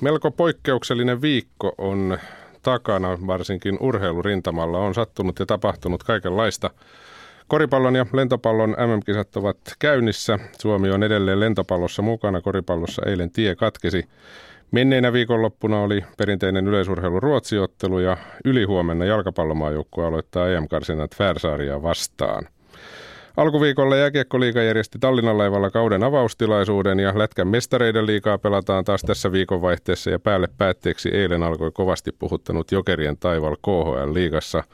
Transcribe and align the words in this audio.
Melko 0.00 0.30
poikkeuksellinen 0.30 1.22
viikko 1.22 1.74
on 1.78 2.18
takana, 2.62 3.18
varsinkin 3.26 3.78
urheilurintamalla 3.80 4.78
on 4.78 4.94
sattunut 4.94 5.38
ja 5.38 5.46
tapahtunut 5.46 6.02
kaikenlaista. 6.02 6.70
Koripallon 7.48 7.94
ja 7.94 8.06
lentopallon 8.12 8.70
MM-kisat 8.70 9.36
ovat 9.36 9.58
käynnissä. 9.78 10.38
Suomi 10.58 10.90
on 10.90 11.02
edelleen 11.02 11.40
lentopallossa 11.40 12.02
mukana. 12.02 12.40
Koripallossa 12.40 13.02
eilen 13.06 13.30
tie 13.30 13.56
katkesi. 13.56 14.04
Menneenä 14.70 15.12
viikonloppuna 15.12 15.80
oli 15.80 16.04
perinteinen 16.16 16.68
yleisurheilu 16.68 17.20
Ruotsiottelu 17.20 17.98
ja 17.98 18.16
ylihuomenna 18.44 19.04
jalkapallomaajoukkue 19.04 20.06
aloittaa 20.06 20.48
EM-karsinat 20.48 21.16
Färsaaria 21.16 21.82
vastaan. 21.82 22.48
Alkuviikolla 23.38 23.96
jääkiekkoliiga 23.96 24.62
järjesti 24.62 24.98
Tallinnan 24.98 25.38
laivalla 25.38 25.70
kauden 25.70 26.02
avaustilaisuuden 26.02 27.00
ja 27.00 27.18
Lätkän 27.18 27.48
mestareiden 27.48 28.06
liigaa 28.06 28.38
pelataan 28.38 28.84
taas 28.84 29.02
tässä 29.02 29.32
viikonvaihteessa 29.32 30.10
ja 30.10 30.18
päälle 30.18 30.48
päätteeksi 30.58 31.08
eilen 31.08 31.42
alkoi 31.42 31.70
kovasti 31.70 32.12
puhuttanut 32.12 32.72
Jokerien 32.72 33.16
taival 33.16 33.56
KHL-liigassa. 33.56 34.64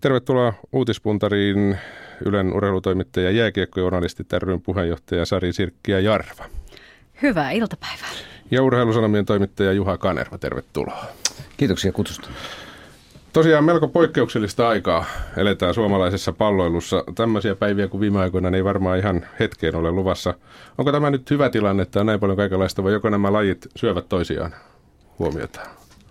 Tervetuloa 0.00 0.52
uutispuntariin 0.72 1.78
Ylen 2.24 2.52
urheilutoimittaja 2.56 3.30
jääkiekkojournalisti 3.30 4.24
ryn 4.38 4.62
puheenjohtaja 4.62 5.26
Sari 5.26 5.52
Sirkki 5.52 5.92
ja 5.92 6.00
Jarva. 6.00 6.44
Hyvää 7.22 7.50
iltapäivää. 7.50 8.10
Ja 8.50 8.62
urheilusanomien 8.62 9.26
toimittaja 9.26 9.72
Juha 9.72 9.98
Kanerva, 9.98 10.38
tervetuloa. 10.38 11.04
Kiitoksia 11.56 11.92
kutsusta. 11.92 12.28
Tosiaan 13.32 13.64
melko 13.64 13.88
poikkeuksellista 13.88 14.68
aikaa 14.68 15.04
eletään 15.36 15.74
suomalaisessa 15.74 16.32
palloilussa. 16.32 17.04
Tämmöisiä 17.14 17.54
päiviä 17.54 17.88
kuin 17.88 18.00
viime 18.00 18.20
aikoina 18.20 18.56
ei 18.56 18.64
varmaan 18.64 18.98
ihan 18.98 19.26
hetkeen 19.40 19.76
ole 19.76 19.90
luvassa. 19.90 20.34
Onko 20.78 20.92
tämä 20.92 21.10
nyt 21.10 21.30
hyvä 21.30 21.50
tilanne, 21.50 21.82
että 21.82 22.00
on 22.00 22.06
näin 22.06 22.20
paljon 22.20 22.36
kaikenlaista 22.36 22.84
vai 22.84 22.92
joko 22.92 23.10
nämä 23.10 23.32
lajit 23.32 23.66
syövät 23.76 24.08
toisiaan 24.08 24.54
huomiota? 25.18 25.60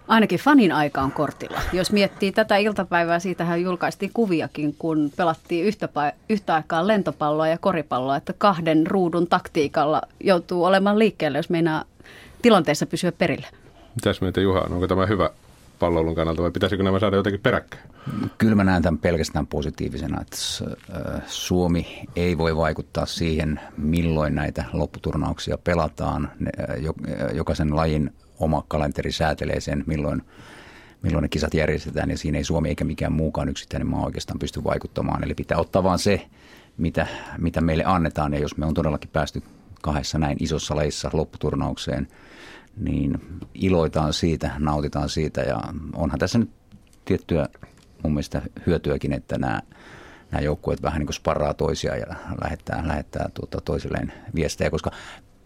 Ainakin 0.07 0.39
fanin 0.39 0.71
aika 0.71 1.01
on 1.01 1.11
kortilla. 1.11 1.61
Jos 1.73 1.91
miettii 1.91 2.31
tätä 2.31 2.57
iltapäivää, 2.57 3.19
siitähän 3.19 3.61
julkaistiin 3.61 4.11
kuviakin, 4.13 4.75
kun 4.79 5.11
pelattiin 5.17 5.65
yhtä, 5.65 5.89
yhtä 6.29 6.55
aikaa 6.55 6.87
lentopalloa 6.87 7.47
ja 7.47 7.57
koripalloa, 7.57 8.15
että 8.15 8.33
kahden 8.37 8.87
ruudun 8.87 9.27
taktiikalla 9.27 10.01
joutuu 10.19 10.63
olemaan 10.63 10.99
liikkeelle, 10.99 11.37
jos 11.37 11.49
meinaa 11.49 11.83
tilanteessa 12.41 12.85
pysyä 12.85 13.11
perillä. 13.11 13.47
Mitäs 13.95 14.21
mieltä 14.21 14.41
Juha, 14.41 14.59
onko 14.59 14.87
tämä 14.87 15.05
hyvä 15.05 15.29
palloilun 15.81 16.15
kannalta 16.15 16.41
vai 16.41 16.51
pitäisikö 16.51 16.83
nämä 16.83 16.99
saada 16.99 17.15
jotenkin 17.15 17.41
peräkkäin? 17.41 17.83
Kyllä 18.37 18.55
mä 18.55 18.63
näen 18.63 18.83
tämän 18.83 18.97
pelkästään 18.97 19.47
positiivisena, 19.47 20.21
että 20.21 20.37
Suomi 21.27 22.03
ei 22.15 22.37
voi 22.37 22.55
vaikuttaa 22.55 23.05
siihen, 23.05 23.59
milloin 23.77 24.35
näitä 24.35 24.65
lopputurnauksia 24.73 25.57
pelataan. 25.57 26.31
Jokaisen 27.33 27.75
lajin 27.75 28.11
oma 28.39 28.63
kalenteri 28.67 29.11
säätelee 29.11 29.59
sen, 29.59 29.83
milloin, 29.87 30.21
milloin 31.01 31.21
ne 31.21 31.29
kisat 31.29 31.53
järjestetään 31.53 32.09
ja 32.09 32.17
siinä 32.17 32.37
ei 32.37 32.43
Suomi 32.43 32.69
eikä 32.69 32.83
mikään 32.83 33.13
muukaan 33.13 33.49
yksittäinen 33.49 33.87
maa 33.87 34.05
oikeastaan 34.05 34.39
pysty 34.39 34.63
vaikuttamaan. 34.63 35.23
Eli 35.23 35.33
pitää 35.35 35.57
ottaa 35.57 35.83
vaan 35.83 35.99
se, 35.99 36.27
mitä, 36.77 37.07
mitä 37.37 37.61
meille 37.61 37.83
annetaan 37.85 38.33
ja 38.33 38.39
jos 38.39 38.57
me 38.57 38.65
on 38.65 38.73
todellakin 38.73 39.09
päästy 39.13 39.43
kahdessa 39.81 40.17
näin 40.17 40.37
isossa 40.39 40.75
lajissa 40.75 41.09
lopputurnaukseen– 41.13 42.07
niin 42.77 43.21
iloitaan 43.53 44.13
siitä, 44.13 44.51
nautitaan 44.59 45.09
siitä 45.09 45.41
ja 45.41 45.61
onhan 45.95 46.19
tässä 46.19 46.39
nyt 46.39 46.49
tiettyä 47.05 47.47
mun 48.03 48.13
mielestä 48.13 48.41
hyötyäkin, 48.67 49.13
että 49.13 49.37
nämä, 49.37 49.61
nämä 50.31 50.41
joukkueet 50.41 50.81
vähän 50.81 50.99
niin 50.99 51.07
kuin 51.07 51.15
sparraa 51.15 51.53
toisiaan 51.53 51.99
ja 51.99 52.15
lähettää, 52.43 52.87
lähettää 52.87 53.29
tuota 53.33 53.61
toisilleen 53.61 54.13
viestejä, 54.35 54.69
koska 54.69 54.91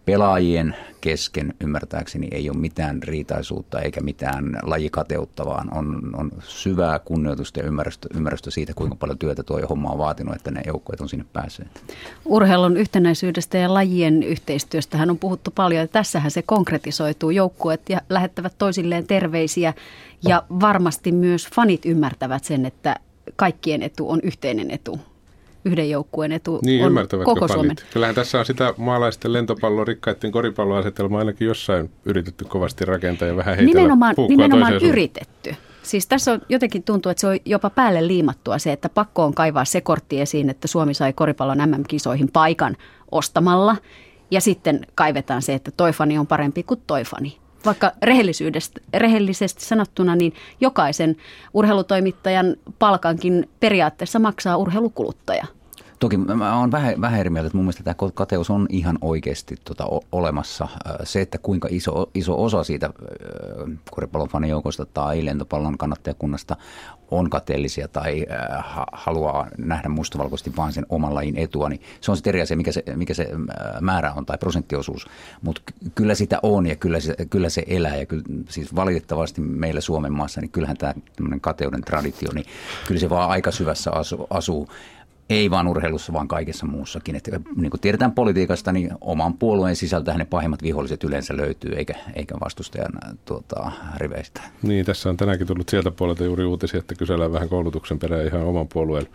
pelaajien 0.06 0.76
kesken 1.00 1.54
ymmärtääkseni 1.60 2.28
ei 2.30 2.50
ole 2.50 2.58
mitään 2.58 3.02
riitaisuutta 3.02 3.80
eikä 3.80 4.00
mitään 4.00 4.58
lajikateutta, 4.62 5.46
vaan 5.46 5.74
on, 5.74 6.10
on 6.16 6.30
syvää 6.40 6.98
kunnioitusta 6.98 7.60
ja 7.60 7.66
ymmärrystä, 7.66 8.08
ymmärrystä 8.14 8.50
siitä, 8.50 8.74
kuinka 8.74 8.96
paljon 8.96 9.18
työtä 9.18 9.42
tuo 9.42 9.60
homma 9.70 9.90
on 9.90 9.98
vaatinut, 9.98 10.36
että 10.36 10.50
ne 10.50 10.60
joukkueet 10.66 11.00
on 11.00 11.08
sinne 11.08 11.24
päässeet. 11.32 11.68
Urheilun 12.24 12.76
yhtenäisyydestä 12.76 13.58
ja 13.58 13.74
lajien 13.74 14.22
yhteistyöstä 14.22 14.98
on 15.10 15.18
puhuttu 15.18 15.50
paljon 15.50 15.80
ja 15.80 15.88
tässähän 15.88 16.30
se 16.30 16.42
konkretisoituu. 16.42 17.30
Joukkueet 17.30 17.88
ja 17.88 18.00
lähettävät 18.08 18.54
toisilleen 18.58 19.06
terveisiä 19.06 19.74
ja 20.28 20.42
varmasti 20.50 21.12
myös 21.12 21.48
fanit 21.54 21.86
ymmärtävät 21.86 22.44
sen, 22.44 22.66
että 22.66 22.96
kaikkien 23.36 23.82
etu 23.82 24.10
on 24.10 24.20
yhteinen 24.22 24.70
etu 24.70 25.00
yhden 25.66 25.90
joukkueen 25.90 26.32
etu 26.32 26.60
niin, 26.64 26.84
on 26.84 26.94
koko 27.24 27.40
fanit? 27.40 27.52
Suomen. 27.52 27.76
Kyllähän 27.92 28.14
tässä 28.14 28.38
on 28.38 28.44
sitä 28.44 28.74
maalaisten 28.76 29.32
lentopallon 29.32 29.86
rikkaiden 29.86 30.32
koripalloasetelmaa 30.32 31.18
ainakin 31.18 31.48
jossain 31.48 31.90
yritetty 32.04 32.44
kovasti 32.44 32.84
rakentaa 32.84 33.28
ja 33.28 33.36
vähän 33.36 33.56
heitellä 33.56 33.80
Nimenomaan, 33.80 34.14
nimenomaan 34.28 34.74
yritetty. 34.74 35.54
Siis 35.82 36.06
tässä 36.06 36.32
on 36.32 36.40
jotenkin 36.48 36.82
tuntuu, 36.82 37.10
että 37.10 37.20
se 37.20 37.26
on 37.26 37.38
jopa 37.44 37.70
päälle 37.70 38.06
liimattua 38.06 38.58
se, 38.58 38.72
että 38.72 38.88
pakko 38.88 39.24
on 39.24 39.34
kaivaa 39.34 39.64
se 39.64 39.80
kortti 39.80 40.20
esiin, 40.20 40.50
että 40.50 40.68
Suomi 40.68 40.94
sai 40.94 41.12
koripallon 41.12 41.58
MM-kisoihin 41.58 42.30
paikan 42.32 42.76
ostamalla. 43.12 43.76
Ja 44.30 44.40
sitten 44.40 44.86
kaivetaan 44.94 45.42
se, 45.42 45.54
että 45.54 45.70
toi 45.70 45.92
fani 45.92 46.18
on 46.18 46.26
parempi 46.26 46.62
kuin 46.62 46.80
toi 46.86 47.04
vaikka 47.66 47.92
rehellisesti 48.94 49.64
sanottuna, 49.64 50.16
niin 50.16 50.34
jokaisen 50.60 51.16
urheilutoimittajan 51.54 52.56
palkankin 52.78 53.48
periaatteessa 53.60 54.18
maksaa 54.18 54.56
urheilukuluttaja. 54.56 55.46
Toki 55.98 56.16
mä 56.16 56.58
oon 56.58 56.72
vähän, 56.72 57.00
vähän 57.00 57.20
eri 57.20 57.30
mieltä, 57.30 57.46
että 57.46 57.56
mun 57.58 57.64
mielestä 57.64 57.82
tämä 57.82 58.10
kateus 58.14 58.50
on 58.50 58.66
ihan 58.70 58.98
oikeasti 59.00 59.56
tota, 59.64 59.84
olemassa. 60.12 60.68
Se, 61.04 61.20
että 61.20 61.38
kuinka 61.38 61.68
iso, 61.70 62.10
iso 62.14 62.44
osa 62.44 62.64
siitä 62.64 62.90
koripallon 63.90 64.28
fanijoukosta 64.28 64.86
tai 64.86 65.24
lentopallon 65.24 65.78
kannattajakunnasta 65.78 66.56
on 67.10 67.30
kateellisia 67.30 67.88
tai 67.88 68.26
haluaa 68.92 69.46
nähdä 69.58 69.88
mustavalkoisesti 69.88 70.56
vain 70.56 70.72
sen 70.72 70.86
oman 70.88 71.14
lajin 71.14 71.36
etua, 71.36 71.68
niin 71.68 71.80
se 72.00 72.10
on 72.10 72.16
sitten 72.16 72.30
eri 72.30 72.42
asia, 72.42 72.56
mikä 72.56 72.72
se, 72.72 72.82
mikä 72.96 73.14
se 73.14 73.28
määrä 73.80 74.12
on 74.12 74.26
tai 74.26 74.38
prosenttiosuus. 74.38 75.06
Mutta 75.42 75.62
kyllä 75.94 76.14
sitä 76.14 76.38
on 76.42 76.66
ja 76.66 76.76
kyllä 76.76 77.00
se, 77.00 77.14
kyllä 77.30 77.48
se 77.48 77.64
elää 77.66 77.96
ja 77.96 78.06
kyllä, 78.06 78.22
siis 78.48 78.74
valitettavasti 78.74 79.40
meillä 79.40 79.80
Suomen 79.80 80.12
maassa, 80.12 80.40
niin 80.40 80.50
kyllähän 80.50 80.76
tämä 80.76 80.94
kateuden 81.40 81.82
traditio, 81.82 82.28
niin 82.34 82.46
kyllä 82.86 83.00
se 83.00 83.10
vaan 83.10 83.30
aika 83.30 83.50
syvässä 83.50 83.92
asu, 83.92 84.26
asuu. 84.30 84.68
Ei 85.30 85.50
vaan 85.50 85.68
urheilussa, 85.68 86.12
vaan 86.12 86.28
kaikessa 86.28 86.66
muussakin. 86.66 87.16
Että 87.16 87.40
niin 87.56 87.70
kuin 87.70 87.80
tiedetään 87.80 88.12
politiikasta, 88.12 88.72
niin 88.72 88.90
oman 89.00 89.34
puolueen 89.34 89.76
sisältä 89.76 90.14
ne 90.14 90.24
pahimmat 90.24 90.62
viholliset 90.62 91.04
yleensä 91.04 91.36
löytyy, 91.36 91.72
eikä, 91.72 91.94
eikä 92.14 92.34
vastustajan 92.44 92.92
tuota, 93.24 93.72
riveistä. 93.96 94.40
Niin, 94.62 94.86
tässä 94.86 95.08
on 95.08 95.16
tänäänkin 95.16 95.46
tullut 95.46 95.68
sieltä 95.68 95.90
puolelta 95.90 96.24
juuri 96.24 96.44
uutisia, 96.44 96.80
että 96.80 96.94
kysellään 96.94 97.32
vähän 97.32 97.48
koulutuksen 97.48 97.98
perään 97.98 98.26
ihan 98.26 98.42
oman 98.42 98.68
puolueen 98.68 99.06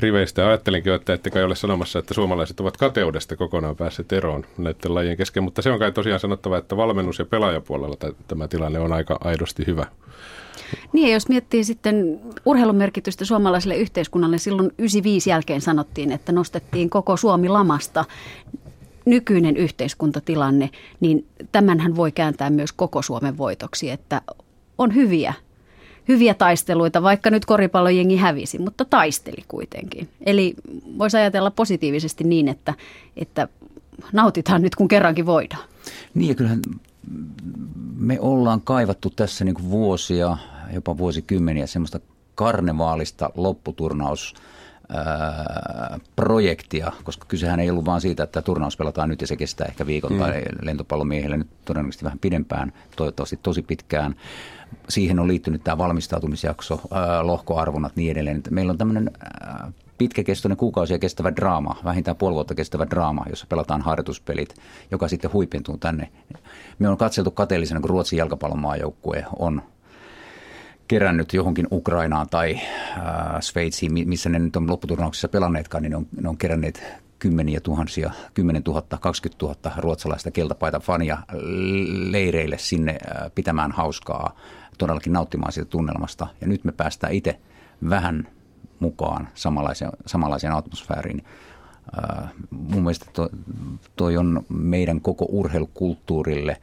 riveistä. 0.00 0.48
Ajattelinkin, 0.48 0.92
että 0.92 1.14
ettekä 1.14 1.44
ole 1.44 1.54
sanomassa, 1.54 1.98
että 1.98 2.14
suomalaiset 2.14 2.60
ovat 2.60 2.76
kateudesta 2.76 3.36
kokonaan 3.36 3.76
päässeet 3.76 4.12
eroon 4.12 4.44
näiden 4.58 4.94
lajien 4.94 5.16
kesken, 5.16 5.42
mutta 5.42 5.62
se 5.62 5.70
on 5.70 5.78
kai 5.78 5.92
tosiaan 5.92 6.20
sanottava, 6.20 6.58
että 6.58 6.76
valmennus- 6.76 7.18
ja 7.18 7.24
pelaajapuolella 7.24 7.96
tämä 8.28 8.48
tilanne 8.48 8.78
on 8.78 8.92
aika 8.92 9.18
aidosti 9.24 9.66
hyvä. 9.66 9.86
Niin, 10.92 11.12
jos 11.12 11.28
miettii 11.28 11.64
sitten 11.64 12.20
urheilun 12.44 12.76
merkitystä 12.76 13.24
suomalaiselle 13.24 13.76
yhteiskunnalle, 13.76 14.38
silloin 14.38 14.70
95 14.78 15.30
jälkeen 15.30 15.60
sanottiin, 15.60 16.12
että 16.12 16.32
nostettiin 16.32 16.90
koko 16.90 17.16
Suomi 17.16 17.48
lamasta 17.48 18.04
nykyinen 19.04 19.56
yhteiskuntatilanne, 19.56 20.70
niin 21.00 21.26
tämänhän 21.52 21.96
voi 21.96 22.12
kääntää 22.12 22.50
myös 22.50 22.72
koko 22.72 23.02
Suomen 23.02 23.38
voitoksi, 23.38 23.90
että 23.90 24.22
on 24.78 24.94
hyviä, 24.94 25.34
hyviä 26.08 26.34
taisteluita, 26.34 27.02
vaikka 27.02 27.30
nyt 27.30 27.44
koripallojengi 27.44 28.16
hävisi, 28.16 28.58
mutta 28.58 28.84
taisteli 28.84 29.44
kuitenkin. 29.48 30.08
Eli 30.26 30.54
voisi 30.98 31.16
ajatella 31.16 31.50
positiivisesti 31.50 32.24
niin, 32.24 32.48
että, 32.48 32.74
että 33.16 33.48
nautitaan 34.12 34.62
nyt 34.62 34.74
kun 34.74 34.88
kerrankin 34.88 35.26
voidaan. 35.26 35.68
Niin 36.14 36.28
ja 36.28 36.34
kyllähän 36.34 36.62
me 37.96 38.20
ollaan 38.20 38.60
kaivattu 38.60 39.10
tässä 39.10 39.44
niin 39.44 39.54
kuin 39.54 39.70
vuosia, 39.70 40.36
jopa 40.72 40.98
vuosikymmeniä 40.98 41.66
semmoista 41.66 42.00
karnevaalista 42.34 43.30
lopputurnaus 43.34 44.34
projektia, 46.16 46.92
koska 47.04 47.26
kysehän 47.28 47.60
ei 47.60 47.70
ollut 47.70 47.84
vain 47.84 48.00
siitä, 48.00 48.22
että 48.22 48.42
turnaus 48.42 48.76
pelataan 48.76 49.08
nyt 49.08 49.20
ja 49.20 49.26
se 49.26 49.36
kestää 49.36 49.66
ehkä 49.66 49.86
viikon 49.86 50.12
mm. 50.12 50.18
tai 50.18 50.42
lentopallomiehille 50.62 51.36
nyt 51.36 51.48
todennäköisesti 51.64 52.04
vähän 52.04 52.18
pidempään, 52.18 52.72
toivottavasti 52.96 53.38
tosi 53.42 53.62
pitkään. 53.62 54.14
Siihen 54.88 55.18
on 55.18 55.28
liittynyt 55.28 55.64
tämä 55.64 55.78
valmistautumisjakso, 55.78 56.80
lohkoarvonat 57.22 57.96
niin 57.96 58.10
edelleen. 58.10 58.42
Meillä 58.50 58.70
on 58.70 58.78
tämmöinen 58.78 59.10
pitkäkestoinen 59.98 60.56
kuukausia 60.56 60.98
kestävä 60.98 61.36
draama, 61.36 61.76
vähintään 61.84 62.16
puoli 62.16 62.34
vuotta 62.34 62.54
kestävä 62.54 62.86
draama, 62.90 63.24
jossa 63.30 63.46
pelataan 63.48 63.82
harjoituspelit, 63.82 64.54
joka 64.90 65.08
sitten 65.08 65.32
huipentuu 65.32 65.76
tänne. 65.76 66.08
Me 66.78 66.88
on 66.88 66.96
katseltu 66.96 67.30
kateellisena, 67.30 67.80
kun 67.80 67.90
Ruotsin 67.90 68.16
jalkapallomaajoukkue 68.16 69.24
on 69.38 69.62
kerännyt 70.88 71.32
johonkin 71.32 71.66
Ukrainaan 71.72 72.28
tai 72.28 72.54
äh, 72.54 73.04
Sveitsiin, 73.40 73.92
missä 74.08 74.28
ne 74.28 74.38
nyt 74.38 74.56
on 74.56 74.70
lopputurnauksessa 74.70 75.28
pelanneetkaan, 75.28 75.82
niin 75.82 75.90
ne 75.90 75.96
on, 75.96 76.06
ne 76.20 76.28
on 76.28 76.38
keränneet 76.38 76.82
kymmeniä 77.18 77.60
tuhansia, 77.60 78.10
10 78.34 78.62
000, 78.66 78.82
20 79.00 79.46
000 79.46 79.76
ruotsalaista 79.78 80.30
keltapaita 80.30 80.80
fania 80.80 81.18
leireille 82.10 82.58
sinne 82.58 82.98
pitämään 83.34 83.72
hauskaa, 83.72 84.36
todellakin 84.78 85.12
nauttimaan 85.12 85.52
siitä 85.52 85.70
tunnelmasta. 85.70 86.26
Ja 86.40 86.46
nyt 86.46 86.64
me 86.64 86.72
päästään 86.72 87.12
itse 87.12 87.40
vähän 87.88 88.28
mukaan 88.80 89.28
samanlaiseen, 89.34 89.90
samanlaiseen 90.06 90.52
atmosfääriin. 90.52 91.24
mun 92.50 92.82
mielestä 92.82 93.06
to, 93.12 93.28
toi 93.96 94.16
on 94.16 94.44
meidän 94.48 95.00
koko 95.00 95.26
urheilukulttuurille, 95.28 96.56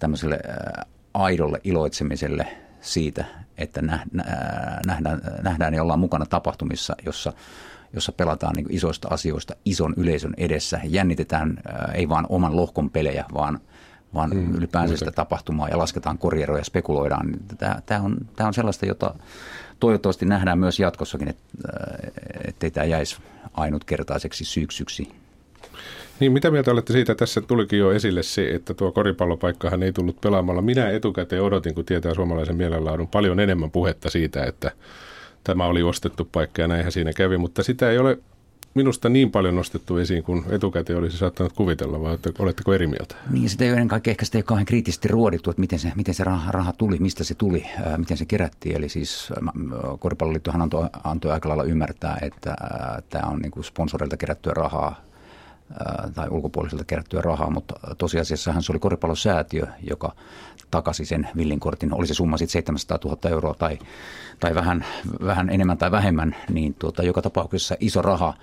tämmöiselle 0.00 0.40
aidolle 1.14 1.60
iloitsemiselle 1.64 2.46
siitä, 2.80 3.24
että 3.58 3.82
nähdään, 4.86 5.20
nähdään 5.42 5.74
ja 5.74 5.82
ollaan 5.82 5.98
mukana 5.98 6.26
tapahtumissa, 6.26 6.96
jossa 7.06 7.32
jossa 7.92 8.12
pelataan 8.12 8.54
niin 8.56 8.66
isoista 8.70 9.08
asioista 9.10 9.56
ison 9.64 9.94
yleisön 9.96 10.34
edessä. 10.36 10.80
Jännitetään 10.84 11.58
ei 11.94 12.08
vain 12.08 12.26
oman 12.28 12.56
lohkon 12.56 12.90
pelejä, 12.90 13.24
vaan, 13.34 13.60
vaan 14.14 14.30
mm, 14.30 14.54
ylipäänsä 14.54 14.96
sitä 14.96 15.10
tapahtumaa 15.10 15.68
ja 15.68 15.78
lasketaan 15.78 16.18
korjeroja 16.18 16.60
ja 16.60 16.64
spekuloidaan. 16.64 17.30
Tämä, 17.58 17.82
tämä, 17.86 18.00
on, 18.00 18.16
tämä 18.36 18.48
on 18.48 18.54
sellaista, 18.54 18.86
jota 18.86 19.14
toivottavasti 19.80 20.26
nähdään 20.26 20.58
myös 20.58 20.80
jatkossakin, 20.80 21.28
että, 21.28 21.42
ettei 22.48 22.70
tämä 22.70 22.84
jäisi 22.84 23.16
ainutkertaiseksi 23.54 24.44
syksyksi. 24.44 25.12
Niin, 26.20 26.32
mitä 26.32 26.50
mieltä 26.50 26.70
olette 26.70 26.92
siitä? 26.92 27.14
Tässä 27.14 27.40
tulikin 27.40 27.78
jo 27.78 27.92
esille 27.92 28.22
se, 28.22 28.48
että 28.48 28.74
tuo 28.74 28.92
koripallopaikkahan 28.92 29.82
ei 29.82 29.92
tullut 29.92 30.20
pelaamalla. 30.20 30.62
Minä 30.62 30.90
etukäteen 30.90 31.42
odotin, 31.42 31.74
kun 31.74 31.84
tietää 31.84 32.14
suomalaisen 32.14 32.56
mielenlaadun, 32.56 33.08
paljon 33.08 33.40
enemmän 33.40 33.70
puhetta 33.70 34.10
siitä, 34.10 34.44
että 34.44 34.72
tämä 35.44 35.66
oli 35.66 35.82
ostettu 35.82 36.28
paikka 36.32 36.62
ja 36.62 36.68
näinhän 36.68 36.92
siinä 36.92 37.12
kävi, 37.12 37.38
mutta 37.38 37.62
sitä 37.62 37.90
ei 37.90 37.98
ole 37.98 38.18
minusta 38.74 39.08
niin 39.08 39.30
paljon 39.30 39.56
nostettu 39.56 39.96
esiin 39.96 40.22
kuin 40.22 40.44
etukäteen 40.50 40.98
olisi 40.98 41.18
saattanut 41.18 41.52
kuvitella, 41.52 42.00
vai 42.00 42.18
oletteko 42.38 42.74
eri 42.74 42.86
mieltä? 42.86 43.14
Niin, 43.30 43.48
sitä 43.48 43.64
ei 43.64 43.70
ole 43.70 43.76
ennen 43.76 43.88
kaikkea 43.88 44.10
ehkä 44.10 44.24
sitä 44.24 44.38
ei 44.38 44.42
kauhean 44.42 44.66
kriittisesti 44.66 45.08
ruodittu, 45.08 45.50
että 45.50 45.60
miten 45.60 45.78
se, 45.78 45.92
miten 45.96 46.14
se 46.14 46.24
raha, 46.24 46.52
raha 46.52 46.72
tuli, 46.72 46.96
mistä 46.98 47.24
se 47.24 47.34
tuli, 47.34 47.64
ää, 47.84 47.98
miten 47.98 48.16
se 48.16 48.24
kerättiin. 48.24 48.76
Eli 48.76 48.88
siis 48.88 49.32
Koripalloliittohan 49.98 50.62
antoi, 50.62 50.88
antoi 51.04 51.32
aika 51.32 51.48
lailla 51.48 51.64
ymmärtää, 51.64 52.18
että 52.22 52.56
tämä 53.10 53.30
on 53.30 53.38
niin 53.38 53.64
sponsoreilta 53.64 54.16
kerättyä 54.16 54.52
rahaa 54.54 55.07
tai 56.14 56.28
ulkopuoliselta 56.30 56.84
kerättyä 56.84 57.20
rahaa, 57.22 57.50
mutta 57.50 57.74
tosiasiassahan 57.98 58.62
se 58.62 58.72
oli 58.72 58.78
koripallosäätiö, 58.78 59.66
joka 59.90 60.12
takasi 60.70 61.04
sen 61.04 61.28
villinkortin. 61.36 61.94
Oli 61.94 62.06
se 62.06 62.14
summa 62.14 62.36
sitten 62.36 62.52
700 62.52 62.98
000 63.04 63.30
euroa 63.30 63.54
tai, 63.54 63.78
tai 64.40 64.54
vähän, 64.54 64.84
vähän 65.24 65.50
enemmän 65.50 65.78
tai 65.78 65.90
vähemmän, 65.90 66.36
niin 66.50 66.74
tuota, 66.74 67.02
joka 67.02 67.22
tapauksessa 67.22 67.76
iso 67.80 68.02
raha 68.02 68.34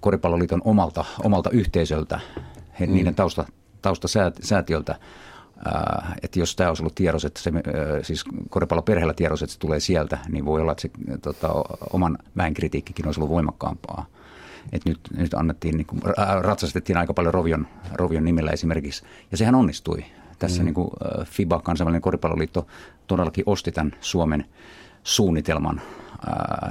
Koripalloliiton 0.00 0.62
omalta, 0.64 1.04
omalta 1.24 1.50
yhteisöltä, 1.50 2.20
he, 2.80 2.86
mm. 2.86 2.92
niiden 2.92 3.14
tausta, 3.14 3.44
taustasäätiöltä, 3.82 4.98
että 6.22 6.38
jos 6.38 6.56
tämä 6.56 6.68
olisi 6.68 6.82
ollut 6.82 6.94
tiedos, 6.94 7.24
että 7.24 7.40
se, 7.40 7.52
siis 8.02 8.24
koripalloperheellä 8.48 9.14
tiedos, 9.14 9.42
että 9.42 9.52
se 9.52 9.58
tulee 9.58 9.80
sieltä, 9.80 10.18
niin 10.28 10.44
voi 10.44 10.60
olla, 10.60 10.72
että 10.72 10.82
se 10.82 10.90
tota, 11.22 11.48
oman 11.92 12.18
väen 12.36 12.54
kritiikkikin 12.54 13.06
olisi 13.06 13.20
ollut 13.20 13.34
voimakkaampaa. 13.34 14.06
Et 14.72 14.84
nyt, 14.84 15.00
nyt 15.16 15.34
annettiin, 15.34 15.76
niin 15.76 15.86
kuin, 15.86 16.02
ratsastettiin 16.40 16.96
aika 16.96 17.14
paljon 17.14 17.34
Rovion, 17.34 17.66
Rovion 17.92 18.24
nimellä 18.24 18.50
esimerkiksi, 18.50 19.02
ja 19.30 19.36
sehän 19.36 19.54
onnistui. 19.54 20.04
Tässä 20.38 20.62
mm. 20.62 20.64
niin 20.64 20.74
kuin 20.74 20.90
FIBA, 21.24 21.60
kansainvälinen 21.60 22.02
koripalloliitto, 22.02 22.66
todellakin 23.06 23.44
osti 23.46 23.72
tämän 23.72 23.92
Suomen 24.00 24.44
suunnitelman 25.02 25.80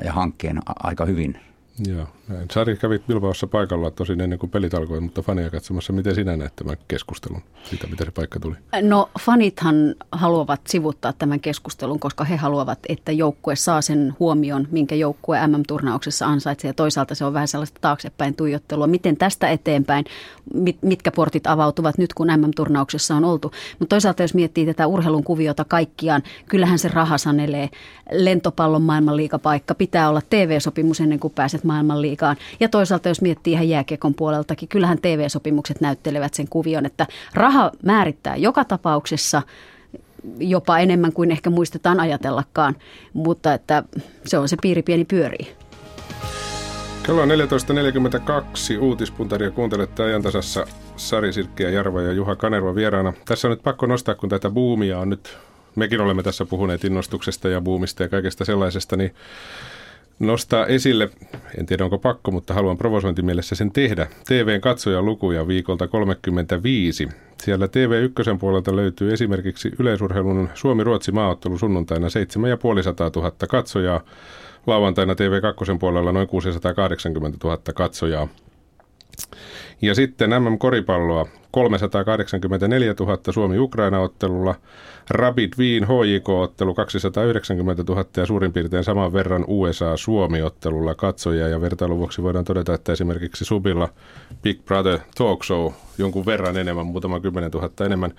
ja 0.06 0.14
hankkeen 0.14 0.60
aika 0.84 1.06
hyvin– 1.06 1.40
Joo, 1.88 2.08
näin. 2.28 2.48
Sari 2.52 2.78
kävit 2.78 3.08
Bilbaossa 3.08 3.48
paikalla 3.48 3.92
tosin 3.92 4.22
ennen 4.22 4.40
kuin 4.40 4.50
pelit 4.50 4.74
alkoi, 4.74 5.00
mutta 5.00 5.22
fania 5.22 5.50
katsomassa. 5.50 5.94
Miten 5.94 6.16
sinä 6.16 6.38
näet 6.38 6.56
tämän 6.56 6.78
keskustelun 6.88 7.42
siitä, 7.64 7.88
miten 7.88 8.08
se 8.08 8.12
paikka 8.12 8.40
tuli? 8.40 8.56
No 8.82 9.10
fanithan 9.20 9.96
haluavat 10.12 10.62
sivuttaa 10.68 11.14
tämän 11.14 11.40
keskustelun, 11.40 12.00
koska 12.00 12.24
he 12.24 12.36
haluavat, 12.36 12.80
että 12.90 13.12
joukkue 13.12 13.56
saa 13.56 13.82
sen 13.82 14.16
huomion, 14.20 14.68
minkä 14.72 14.96
joukkue 14.96 15.48
MM-turnauksessa 15.48 16.26
ansaitsee. 16.26 16.70
Ja 16.70 16.74
toisaalta 16.74 17.16
se 17.16 17.26
on 17.26 17.34
vähän 17.34 17.48
sellaista 17.48 17.80
taaksepäin 17.82 18.36
tuijottelua. 18.36 18.88
Miten 18.88 19.18
tästä 19.18 19.50
eteenpäin, 19.50 20.06
mit, 20.54 20.78
mitkä 20.82 21.12
portit 21.12 21.48
avautuvat 21.48 21.98
nyt, 21.98 22.14
kun 22.14 22.28
MM-turnauksessa 22.28 23.16
on 23.16 23.26
oltu. 23.26 23.52
Mutta 23.80 23.94
toisaalta 23.94 24.24
jos 24.24 24.34
miettii 24.34 24.66
tätä 24.66 24.88
urheilun 24.88 25.24
kuviota 25.24 25.66
kaikkiaan, 25.66 26.24
kyllähän 26.50 26.80
se 26.80 26.88
raha 26.88 27.18
sanelee. 27.18 27.70
Lentopallon 28.12 28.82
maailmanliikapaikka 28.82 29.76
pitää 29.76 30.10
olla 30.10 30.22
TV-sopimus 30.30 31.02
ennen 31.02 31.20
kuin 31.20 31.34
pääset 31.34 31.64
maailmanliigaan. 31.70 32.36
Ja 32.60 32.70
toisaalta 32.70 33.10
jos 33.10 33.22
miettii 33.22 33.54
ihan 33.54 33.70
jääkiekon 33.70 34.14
puoleltakin, 34.14 34.70
kyllähän 34.70 35.02
TV-sopimukset 35.02 35.82
näyttelevät 35.82 36.34
sen 36.34 36.48
kuvion, 36.48 36.86
että 36.86 37.08
raha 37.34 37.72
määrittää 37.84 38.36
joka 38.36 38.66
tapauksessa 38.66 39.42
jopa 40.38 40.80
enemmän 40.80 41.14
kuin 41.14 41.32
ehkä 41.32 41.50
muistetaan 41.50 42.00
ajatellakaan, 42.00 42.76
mutta 43.14 43.54
että 43.54 43.84
se 44.26 44.38
on 44.38 44.50
se 44.50 44.58
piiri 44.62 44.82
pieni 44.82 45.06
pyörii. 45.06 45.56
Kello 47.04 47.22
on 47.22 47.30
14.42. 47.30 48.80
Uutispuntaria 48.80 49.52
kuuntelette 49.52 50.04
ajantasassa 50.04 50.66
Sari 50.96 51.34
Sirkki 51.34 51.64
ja 51.64 51.70
Jarva 51.70 52.02
ja 52.02 52.12
Juha 52.12 52.36
Kanerva 52.36 52.76
vieraana. 52.76 53.14
Tässä 53.26 53.48
on 53.48 53.50
nyt 53.50 53.64
pakko 53.64 53.86
nostaa, 53.86 54.16
kun 54.16 54.30
tätä 54.30 54.50
buumia 54.50 55.00
on 55.00 55.10
nyt, 55.10 55.38
mekin 55.76 56.02
olemme 56.02 56.24
tässä 56.24 56.46
puhuneet 56.46 56.84
innostuksesta 56.84 57.50
ja 57.50 57.62
buumista 57.62 58.04
ja 58.04 58.10
kaikesta 58.10 58.46
sellaisesta, 58.46 58.98
niin 58.98 59.16
nostaa 60.20 60.66
esille, 60.66 61.10
en 61.58 61.66
tiedä 61.66 61.84
onko 61.84 61.98
pakko, 61.98 62.32
mutta 62.32 62.54
haluan 62.54 62.78
provosointimielessä 62.78 63.56
sen 63.56 63.72
tehdä, 63.72 64.08
TVn 64.28 64.62
katsojan 64.62 65.06
lukuja 65.06 65.48
viikolta 65.48 65.88
35. 65.88 67.08
Siellä 67.44 67.66
TV1 67.66 68.38
puolelta 68.40 68.76
löytyy 68.76 69.14
esimerkiksi 69.14 69.72
yleisurheilun 69.80 70.50
Suomi-Ruotsi 70.54 71.12
maaottelu 71.12 71.58
sunnuntaina 71.58 72.10
7500 72.10 73.12
000 73.16 73.32
katsojaa, 73.50 74.02
lauantaina 74.68 75.14
TV2 75.14 75.78
puolella 75.80 76.12
noin 76.12 76.28
680 76.28 77.38
000 77.48 77.58
katsojaa. 77.76 78.28
Ja 79.82 79.96
sitten 79.96 80.30
MM-koripalloa 80.30 81.28
384 81.52 82.96
000 83.00 83.20
Suomi-Ukraina-ottelulla, 83.30 84.56
Rabid 85.10 85.54
Wien 85.58 85.84
HJK-ottelu 85.84 86.74
290 86.74 87.84
000 87.88 88.06
ja 88.18 88.26
suurin 88.26 88.54
piirtein 88.54 88.84
saman 88.84 89.14
verran 89.14 89.46
USA-Suomi-ottelulla 89.48 90.96
katsojia. 90.96 91.48
Ja 91.48 91.62
vertailun 91.62 91.98
vuoksi 91.98 92.24
voidaan 92.24 92.46
todeta, 92.46 92.74
että 92.74 92.92
esimerkiksi 92.92 93.46
Subilla 93.46 93.90
Big 94.44 94.66
Brother 94.66 95.00
Talk 95.18 95.44
Show 95.44 95.72
jonkun 95.98 96.26
verran 96.26 96.58
enemmän, 96.58 96.86
muutama 96.86 97.20
kymmenen 97.20 97.52
tuhatta 97.52 97.86
enemmän. 97.86 98.14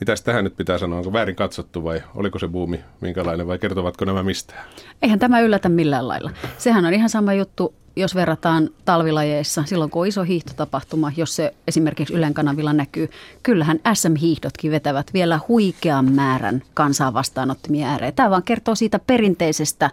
Mitäs 0.00 0.22
tähän 0.22 0.44
nyt 0.44 0.56
pitää 0.56 0.78
sanoa? 0.78 0.98
Onko 0.98 1.12
väärin 1.12 1.36
katsottu 1.36 1.84
vai 1.84 2.02
oliko 2.14 2.38
se 2.38 2.48
buumi 2.48 2.80
minkälainen 3.00 3.46
vai 3.46 3.58
kertovatko 3.58 4.04
nämä 4.04 4.22
mistään? 4.22 4.64
Eihän 5.02 5.18
tämä 5.18 5.40
yllätä 5.40 5.68
millään 5.68 6.08
lailla. 6.08 6.30
Sehän 6.58 6.84
on 6.84 6.94
ihan 6.94 7.10
sama 7.10 7.34
juttu 7.34 7.74
jos 7.96 8.14
verrataan 8.14 8.70
talvilajeissa, 8.84 9.64
silloin 9.66 9.90
kun 9.90 10.02
on 10.02 10.06
iso 10.06 10.22
hiihtotapahtuma, 10.22 11.12
jos 11.16 11.36
se 11.36 11.54
esimerkiksi 11.68 12.14
Ylen 12.14 12.34
kanavilla 12.34 12.72
näkyy, 12.72 13.10
kyllähän 13.42 13.80
SM-hiihdotkin 13.94 14.70
vetävät 14.70 15.10
vielä 15.14 15.40
huikean 15.48 16.12
määrän 16.12 16.62
kansaa 16.74 17.14
vastaanottimia 17.14 17.88
ääreen. 17.88 18.14
Tämä 18.14 18.30
vaan 18.30 18.42
kertoo 18.42 18.74
siitä 18.74 18.98
perinteisestä 18.98 19.90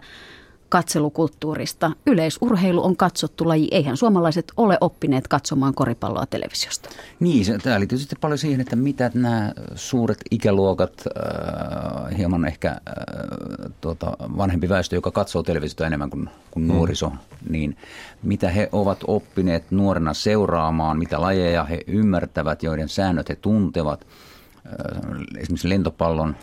katselukulttuurista. 0.72 1.92
Yleisurheilu 2.06 2.84
on 2.84 2.96
katsottu 2.96 3.48
laji. 3.48 3.68
Eihän 3.70 3.96
suomalaiset 3.96 4.52
ole 4.56 4.78
oppineet 4.80 5.28
katsomaan 5.28 5.74
koripalloa 5.74 6.26
televisiosta. 6.26 6.88
Niin, 7.20 7.44
se, 7.44 7.58
tämä 7.58 7.78
liittyy 7.78 7.98
sitten 7.98 8.18
paljon 8.20 8.38
siihen, 8.38 8.60
että 8.60 8.76
mitä 8.76 9.10
nämä 9.14 9.52
suuret 9.74 10.18
ikäluokat, 10.30 10.92
äh, 11.06 12.18
hieman 12.18 12.44
ehkä 12.44 12.68
äh, 12.70 12.78
tuota, 13.80 14.16
vanhempi 14.36 14.68
väestö, 14.68 14.96
joka 14.96 15.10
katsoo 15.10 15.42
televisiota 15.42 15.86
enemmän 15.86 16.10
kuin, 16.10 16.30
kuin 16.50 16.64
mm. 16.64 16.72
nuoriso, 16.72 17.12
niin 17.48 17.76
mitä 18.22 18.50
he 18.50 18.68
ovat 18.72 18.98
oppineet 19.06 19.70
nuorena 19.70 20.14
seuraamaan, 20.14 20.98
mitä 20.98 21.20
lajeja 21.20 21.64
he 21.64 21.80
ymmärtävät, 21.86 22.62
joiden 22.62 22.88
säännöt 22.88 23.28
he 23.28 23.36
tuntevat. 23.36 24.06
Äh, 24.66 24.72
esimerkiksi 25.38 25.68
lentopallon, 25.68 26.36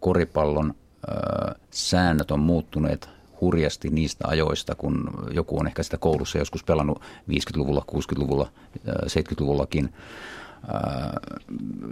koripallon 0.00 0.74
äh, 1.08 1.54
säännöt 1.70 2.30
on 2.30 2.40
muuttuneet 2.40 3.21
hurjasti 3.42 3.88
niistä 3.88 4.28
ajoista, 4.28 4.74
kun 4.74 5.10
joku 5.30 5.60
on 5.60 5.66
ehkä 5.66 5.82
sitä 5.82 5.98
koulussa 5.98 6.38
joskus 6.38 6.64
pelannut 6.64 7.02
50-luvulla, 7.30 7.84
60-luvulla, 7.92 8.48
70-luvullakin. 8.88 9.92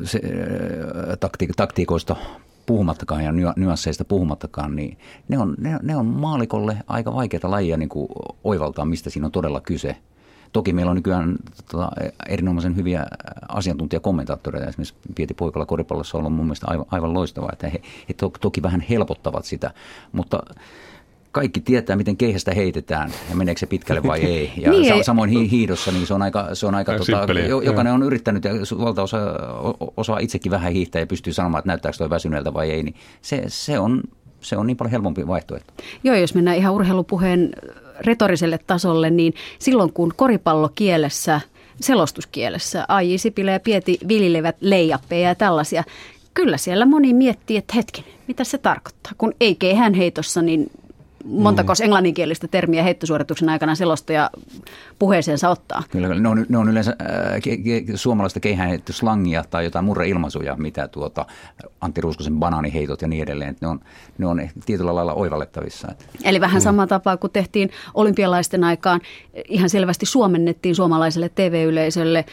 Se, 0.05 0.21
takti- 1.21 1.53
taktiikoista 1.57 2.17
puhumattakaan 2.67 3.25
ja 3.25 3.33
nyansseista 3.57 4.05
puhumattakaan, 4.05 4.77
niin 4.77 4.99
ne 5.29 5.39
on, 5.39 5.55
ne, 5.59 5.79
ne 5.83 5.97
on 5.97 6.07
maalikolle 6.07 6.77
aika 6.87 7.15
vaikeita 7.15 7.51
lajia 7.51 7.77
niin 7.77 7.89
kuin 7.89 8.09
oivaltaa, 8.45 8.85
mistä 8.85 9.11
siinä 9.11 9.27
on 9.27 9.33
todella 9.33 9.61
kyse. 9.61 9.97
Toki 10.53 10.73
meillä 10.73 10.91
on 10.91 10.97
nykyään 10.97 11.37
tota, 11.71 11.91
erinomaisen 12.29 12.77
hyviä 12.77 13.07
asiantuntijakommentaattoreita. 13.49 14.69
Esimerkiksi 14.69 14.95
Pieti 15.15 15.35
Poikala 15.35 15.67
koripallossa 15.67 16.19
on 16.19 16.21
ollut 16.21 16.37
mun 16.37 16.47
mielestä 16.47 16.67
aivan, 16.69 16.87
aivan 16.91 17.15
loistavaa, 17.15 17.51
että 17.53 17.69
he, 17.69 17.83
he 18.09 18.15
to, 18.15 18.33
toki 18.41 18.63
vähän 18.63 18.81
helpottavat 18.81 19.45
sitä, 19.45 19.71
mutta 20.13 20.43
kaikki 21.33 21.61
tietää, 21.61 21.97
miten 21.97 22.17
keihästä 22.17 22.55
heitetään 22.55 23.13
ja 23.31 23.37
meneekö 23.37 23.59
se 23.59 23.67
pitkälle 23.67 24.03
vai 24.03 24.21
ei. 24.21 24.53
Ja 24.57 24.71
niin 24.71 24.97
sa- 24.99 25.03
samoin 25.03 25.31
hi- 25.31 25.51
hiidossa, 25.51 25.93
niin 25.93 26.07
se 26.07 26.15
on 26.15 26.23
aika, 26.23 26.55
se 26.55 26.67
on 26.67 26.75
aika 26.75 26.93
tota, 26.99 27.27
jokainen 27.65 27.93
on 27.93 28.03
yrittänyt 28.03 28.45
ja 28.45 28.51
valtaosa 28.79 29.19
osaa 29.97 30.19
itsekin 30.19 30.53
vähän 30.53 30.73
hiihtää 30.73 31.01
ja 31.01 31.07
pystyy 31.07 31.33
sanomaan, 31.33 31.59
että 31.59 31.69
näyttääkö 31.69 31.99
toi 31.99 32.11
väsyneeltä 32.11 32.55
vai 32.55 32.71
ei, 32.71 32.83
niin 32.83 32.95
se, 33.23 33.43
se, 33.47 33.79
on, 33.79 34.03
se 34.41 34.57
on 34.57 34.67
niin 34.67 34.77
paljon 34.77 34.91
helpompi 34.91 35.27
vaihtoehto. 35.27 35.73
Joo, 36.05 36.17
jos 36.17 36.35
mennään 36.35 36.57
ihan 36.57 36.75
urheilupuheen 36.75 37.51
retoriselle 38.01 38.59
tasolle, 38.67 39.11
niin 39.11 39.35
silloin 39.59 39.93
kun 39.93 40.13
koripallokielessä, 40.17 41.41
selostuskielessä 41.81 42.85
A.J. 42.89 43.17
Sipilä 43.17 43.51
ja 43.51 43.61
Pieti 43.61 43.99
viljelevät 44.09 44.57
leijappeja 44.61 45.29
ja 45.29 45.35
tällaisia, 45.35 45.85
kyllä 46.35 46.57
siellä 46.57 46.87
moni 46.87 47.15
miettii, 47.15 47.57
että 47.57 47.75
hetken, 47.77 48.05
mitä 48.29 48.45
se 48.45 48.59
tarkoittaa. 48.59 49.13
Kun 49.19 49.35
ei 49.41 49.55
kehän 49.55 49.95
heitossa, 49.95 50.43
niin 50.43 50.71
montako 51.25 51.73
mm. 51.73 51.85
englanninkielistä 51.85 52.49
termiä 52.49 52.83
heittosuorituksen 52.83 53.49
aikana 53.49 53.75
selostaja 53.75 54.31
puheeseensa 54.99 55.49
ottaa? 55.49 55.83
Kyllä, 55.91 56.09
ne 56.09 56.29
on, 56.29 56.47
ne 56.49 56.59
on 56.59 56.69
yleensä 56.69 56.97
äh, 57.01 57.41
ke, 57.43 57.57
ke, 57.57 57.85
suomalaista 57.95 58.41
slangia 58.91 59.45
tai 59.51 59.65
jotain 59.65 59.85
murreilmaisuja, 59.85 60.57
mitä 60.57 60.89
tuota, 60.89 61.27
Antti 61.81 62.01
Ruuskosen 62.01 62.39
banaaniheitot 62.39 63.03
ja 63.03 63.09
niin 63.09 63.23
edelleen. 63.23 63.57
Ne 63.61 63.69
on, 63.69 63.81
ne 64.19 64.27
on 64.27 64.41
tietyllä 64.67 64.95
lailla 64.95 65.15
oivallettavissa. 65.15 65.89
Eli 66.25 66.41
vähän 66.41 66.61
mm. 66.61 66.65
sama 66.65 66.87
tapaa 66.87 67.17
kuin 67.17 67.33
tehtiin 67.33 67.71
olympialaisten 67.95 68.65
aikaan. 68.65 69.01
Ihan 69.49 69.71
selvästi 69.71 70.07
suomennettiin 70.07 70.75
suomalaiselle 70.75 71.29
TV-yleisölle 71.29 72.25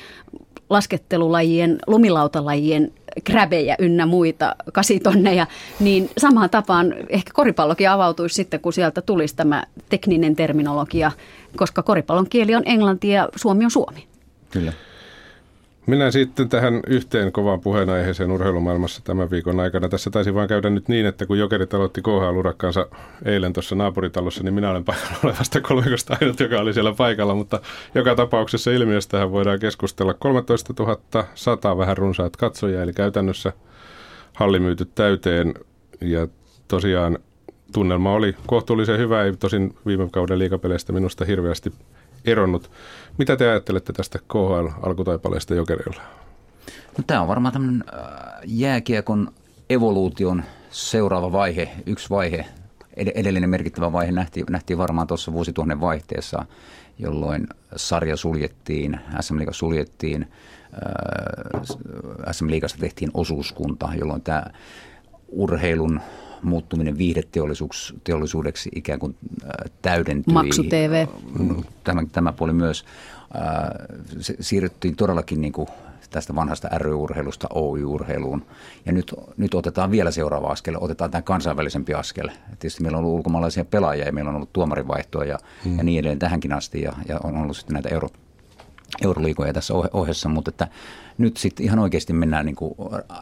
laskettelulajien, 0.69 1.79
lumilautalajien 1.87 2.91
kräbejä 3.23 3.75
ynnä 3.79 4.05
muita, 4.05 4.55
kasitonneja, 4.73 5.47
niin 5.79 6.09
samaan 6.17 6.49
tapaan 6.49 6.93
ehkä 7.09 7.31
koripallokin 7.33 7.89
avautuisi 7.89 8.35
sitten, 8.35 8.59
kun 8.59 8.73
sieltä 8.73 9.01
tulisi 9.01 9.35
tämä 9.35 9.63
tekninen 9.89 10.35
terminologia, 10.35 11.11
koska 11.55 11.83
koripallon 11.83 12.29
kieli 12.29 12.55
on 12.55 12.63
englanti 12.65 13.09
ja 13.09 13.29
suomi 13.35 13.65
on 13.65 13.71
suomi. 13.71 14.07
Kyllä. 14.51 14.73
Mennään 15.87 16.11
sitten 16.11 16.49
tähän 16.49 16.79
yhteen 16.87 17.31
kovaan 17.31 17.61
puheenaiheeseen 17.61 18.31
urheilumaailmassa 18.31 19.01
tämän 19.03 19.31
viikon 19.31 19.59
aikana. 19.59 19.89
Tässä 19.89 20.09
taisi 20.09 20.33
vain 20.33 20.49
käydä 20.49 20.69
nyt 20.69 20.87
niin, 20.87 21.05
että 21.05 21.25
kun 21.25 21.39
Jokerit 21.39 21.73
aloitti 21.73 22.01
KHL-urakkaansa 22.01 22.87
eilen 23.25 23.53
tuossa 23.53 23.75
naapuritalossa, 23.75 24.43
niin 24.43 24.53
minä 24.53 24.71
olen 24.71 24.83
paikalla 24.83 25.17
olevasta 25.23 25.61
kolmikosta 25.61 26.17
ainut, 26.21 26.39
joka 26.39 26.59
oli 26.59 26.73
siellä 26.73 26.93
paikalla, 26.93 27.35
mutta 27.35 27.59
joka 27.95 28.15
tapauksessa 28.15 28.71
ilmiöstähän 28.71 29.31
voidaan 29.31 29.59
keskustella. 29.59 30.13
13 30.13 30.73
100 31.35 31.77
vähän 31.77 31.97
runsaat 31.97 32.37
katsojia, 32.37 32.83
eli 32.83 32.93
käytännössä 32.93 33.53
halli 34.33 34.59
myyty 34.59 34.85
täyteen 34.95 35.53
ja 36.01 36.27
tosiaan 36.67 37.19
tunnelma 37.73 38.13
oli 38.13 38.35
kohtuullisen 38.47 38.97
hyvä, 38.97 39.23
ei 39.23 39.33
tosin 39.35 39.75
viime 39.85 40.09
kauden 40.11 40.39
liikapeleistä 40.39 40.93
minusta 40.93 41.25
hirveästi 41.25 41.73
eronnut. 42.27 42.71
Mitä 43.17 43.35
te 43.35 43.49
ajattelette 43.49 43.93
tästä 43.93 44.19
KHL-alkutaipaleesta 44.19 45.55
Jokerilla? 45.55 46.01
No, 46.97 47.03
tämä 47.07 47.21
on 47.21 47.27
varmaan 47.27 47.53
tämmöinen 47.53 47.83
äh, 47.93 48.03
jääkiekon 48.45 49.31
evoluution 49.69 50.43
seuraava 50.69 51.31
vaihe, 51.31 51.69
yksi 51.85 52.09
vaihe. 52.09 52.45
Edellinen 52.95 53.49
merkittävä 53.49 53.91
vaihe 53.91 54.11
nähtiin, 54.11 54.45
nähtiin 54.49 54.77
varmaan 54.77 55.07
tuossa 55.07 55.33
vuosituhannen 55.33 55.81
vaihteessa, 55.81 56.45
jolloin 56.99 57.47
sarja 57.75 58.17
suljettiin, 58.17 58.99
SM 59.21 59.37
Liiga 59.37 59.53
suljettiin, 59.53 60.27
äh, 60.73 61.61
SM 62.31 62.49
Liigasta 62.49 62.79
tehtiin 62.79 63.11
osuuskunta, 63.13 63.89
jolloin 63.99 64.21
tämä 64.21 64.43
urheilun 65.27 66.01
muuttuminen 66.43 66.97
viihdeteollisuudeksi 66.97 68.69
ikään 68.75 68.99
kuin 68.99 69.15
äh, 69.43 69.49
täydentyi. 69.81 70.33
Maksu-TV. 70.33 71.07
Tämä, 71.83 72.03
tämä 72.11 72.31
puoli 72.31 72.53
myös. 72.53 72.85
Äh, 73.35 73.97
se 74.19 74.35
siirryttiin 74.39 74.95
todellakin 74.95 75.41
niin 75.41 75.53
kuin 75.53 75.67
tästä 76.09 76.35
vanhasta 76.35 76.69
ry-urheilusta 76.77 77.47
OY-urheiluun. 77.53 78.45
Ja 78.85 78.91
nyt, 78.91 79.13
nyt 79.37 79.53
otetaan 79.53 79.91
vielä 79.91 80.11
seuraava 80.11 80.47
askel, 80.47 80.77
otetaan 80.81 81.11
tämä 81.11 81.21
kansainvälisempi 81.21 81.93
askel. 81.93 82.29
Tietysti 82.59 82.83
meillä 82.83 82.97
on 82.97 83.03
ollut 83.03 83.17
ulkomaalaisia 83.17 83.65
pelaajia 83.65 84.05
ja 84.05 84.13
meillä 84.13 84.29
on 84.29 84.35
ollut 84.35 84.53
tuomarivaihtoa 84.53 85.25
ja, 85.25 85.37
hmm. 85.65 85.77
ja 85.77 85.83
niin 85.83 85.99
edelleen 85.99 86.19
tähänkin 86.19 86.53
asti. 86.53 86.81
Ja, 86.81 86.93
ja 87.07 87.19
on 87.23 87.37
ollut 87.37 87.57
sitten 87.57 87.73
näitä 87.73 87.89
euro, 87.89 88.09
euroliikoja 89.03 89.53
tässä 89.53 89.73
ohessa, 89.93 90.29
mutta 90.29 90.49
että 90.49 90.67
nyt 91.17 91.37
sitten 91.37 91.65
ihan 91.65 91.79
oikeasti 91.79 92.13
mennään 92.13 92.45
niin 92.45 92.55
kuin 92.55 92.73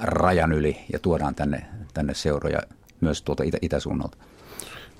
rajan 0.01 0.51
yli 0.51 0.77
ja 0.93 0.99
tuodaan 0.99 1.35
tänne, 1.35 1.65
tänne 1.93 2.13
seuroja 2.13 2.59
myös 3.01 3.21
tuolta 3.21 3.43
itä, 3.43 3.57
itäsuunnalta. 3.61 4.17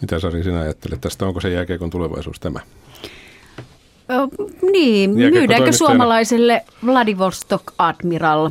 Mitä 0.01 0.19
Sari 0.19 0.43
sinä 0.43 0.59
ajattelet 0.59 1.01
tästä? 1.01 1.25
Onko 1.25 1.41
se 1.41 1.49
jääkiekon 1.49 1.89
tulevaisuus 1.89 2.39
tämä? 2.39 2.59
Ö, 4.09 4.45
niin, 4.71 5.09
myydäänkö 5.09 5.71
suomalaiselle 5.71 6.65
Vladivostok 6.85 7.73
Admiral 7.77 8.49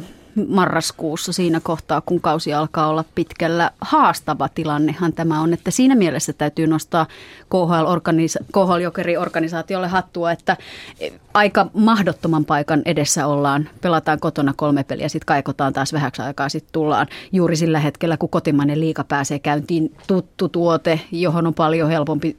marraskuussa 0.49 1.33
siinä 1.33 1.61
kohtaa, 1.61 2.01
kun 2.01 2.21
kausi 2.21 2.55
alkaa 2.55 2.89
olla 2.89 3.05
pitkällä. 3.15 3.71
Haastava 3.81 4.49
tilannehan 4.49 5.13
tämä 5.13 5.41
on, 5.41 5.53
että 5.53 5.71
siinä 5.71 5.95
mielessä 5.95 6.33
täytyy 6.33 6.67
nostaa 6.67 7.07
KHL-organisa- 7.45 8.45
KHL-jokeri-organisaatiolle 8.53 9.89
hattua, 9.89 10.33
että 10.33 10.57
aika 11.35 11.67
mahdottoman 11.75 12.45
paikan 12.45 12.83
edessä 12.85 13.27
ollaan. 13.27 13.69
Pelataan 13.81 14.21
kotona 14.21 14.55
kolme 14.57 14.85
peliä, 14.85 15.09
sitten 15.09 15.27
kaikotaan 15.27 15.73
taas 15.73 15.93
vähäksi 15.93 16.23
aikaa, 16.23 16.49
sitten 16.49 16.73
tullaan 16.73 17.07
juuri 17.33 17.57
sillä 17.57 17.81
hetkellä, 17.81 18.17
kun 18.17 18.29
kotimainen 18.29 18.81
liika 18.81 19.05
pääsee 19.05 19.39
käyntiin. 19.39 19.95
Tuttu 20.07 20.49
tuote, 20.49 21.01
johon 21.13 21.47
on 21.47 21.55
paljon 21.55 21.89
helpompi 21.89 22.37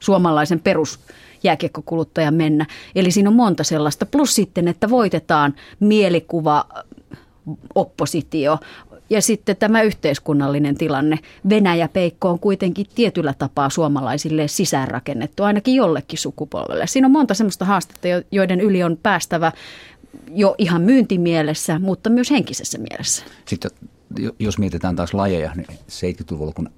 suomalaisen 0.00 0.60
perus 0.60 1.00
jääkiekkokuluttajan 1.42 2.34
mennä. 2.34 2.66
Eli 2.94 3.10
siinä 3.10 3.30
on 3.30 3.36
monta 3.36 3.64
sellaista. 3.64 4.06
Plus 4.06 4.34
sitten, 4.34 4.68
että 4.68 4.90
voitetaan 4.90 5.54
mielikuva 5.80 6.64
oppositio. 7.74 8.58
Ja 9.10 9.22
sitten 9.22 9.56
tämä 9.56 9.82
yhteiskunnallinen 9.82 10.78
tilanne. 10.78 11.18
Venäjä-peikko 11.48 12.30
on 12.30 12.38
kuitenkin 12.38 12.86
tietyllä 12.94 13.34
tapaa 13.38 13.70
suomalaisille 13.70 14.48
sisäänrakennettu, 14.48 15.42
ainakin 15.42 15.74
jollekin 15.74 16.18
sukupolvelle. 16.18 16.86
Siinä 16.86 17.06
on 17.06 17.12
monta 17.12 17.34
sellaista 17.34 17.64
haastetta, 17.64 18.08
joiden 18.30 18.60
yli 18.60 18.82
on 18.82 18.98
päästävä 19.02 19.52
jo 20.28 20.54
ihan 20.58 20.82
myyntimielessä, 20.82 21.78
mutta 21.78 22.10
myös 22.10 22.30
henkisessä 22.30 22.78
mielessä. 22.78 23.24
Sitten 23.44 23.70
jos 24.38 24.58
mietitään 24.58 24.96
taas 24.96 25.14
lajeja, 25.14 25.52
niin 25.54 25.66
70-luvulla 25.90 26.52
kun 26.52 26.70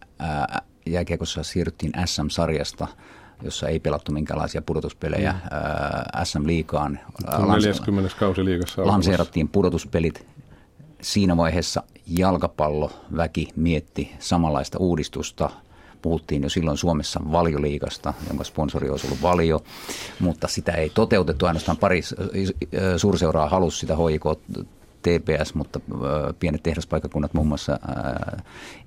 jääkiekossa 0.86 1.42
siirryttiin 1.42 1.92
SM-sarjasta– 2.06 2.88
jossa 3.42 3.68
ei 3.68 3.80
pelattu 3.80 4.12
minkälaisia 4.12 4.62
pudotuspelejä 4.62 5.32
mm. 5.32 6.24
SM-liikaan. 6.24 7.00
40. 7.62 8.10
kausi 8.18 8.44
liigassa. 8.44 8.86
Lanseerattiin 8.86 9.48
pudotuspelit 9.48 10.26
siinä 11.02 11.36
vaiheessa 11.36 11.82
jalkapalloväki 12.06 13.48
mietti 13.56 14.12
samanlaista 14.18 14.78
uudistusta. 14.78 15.50
Puhuttiin 16.02 16.42
jo 16.42 16.48
silloin 16.48 16.76
Suomessa 16.76 17.20
valioliigasta, 17.32 18.14
jonka 18.28 18.44
sponsori 18.44 18.90
olisi 18.90 19.06
ollut 19.06 19.22
valio, 19.22 19.62
mutta 20.20 20.48
sitä 20.48 20.72
ei 20.72 20.90
toteutettu. 20.90 21.46
Ainoastaan 21.46 21.78
pari 21.78 22.00
suurseuraa 22.96 23.48
halusi 23.48 23.78
sitä 23.78 23.96
HIK 23.96 24.24
TPS, 25.02 25.54
mutta 25.54 25.80
pienet 26.40 26.62
tehdaspaikkakunnat 26.62 27.34
muun 27.34 27.48
muassa 27.48 27.80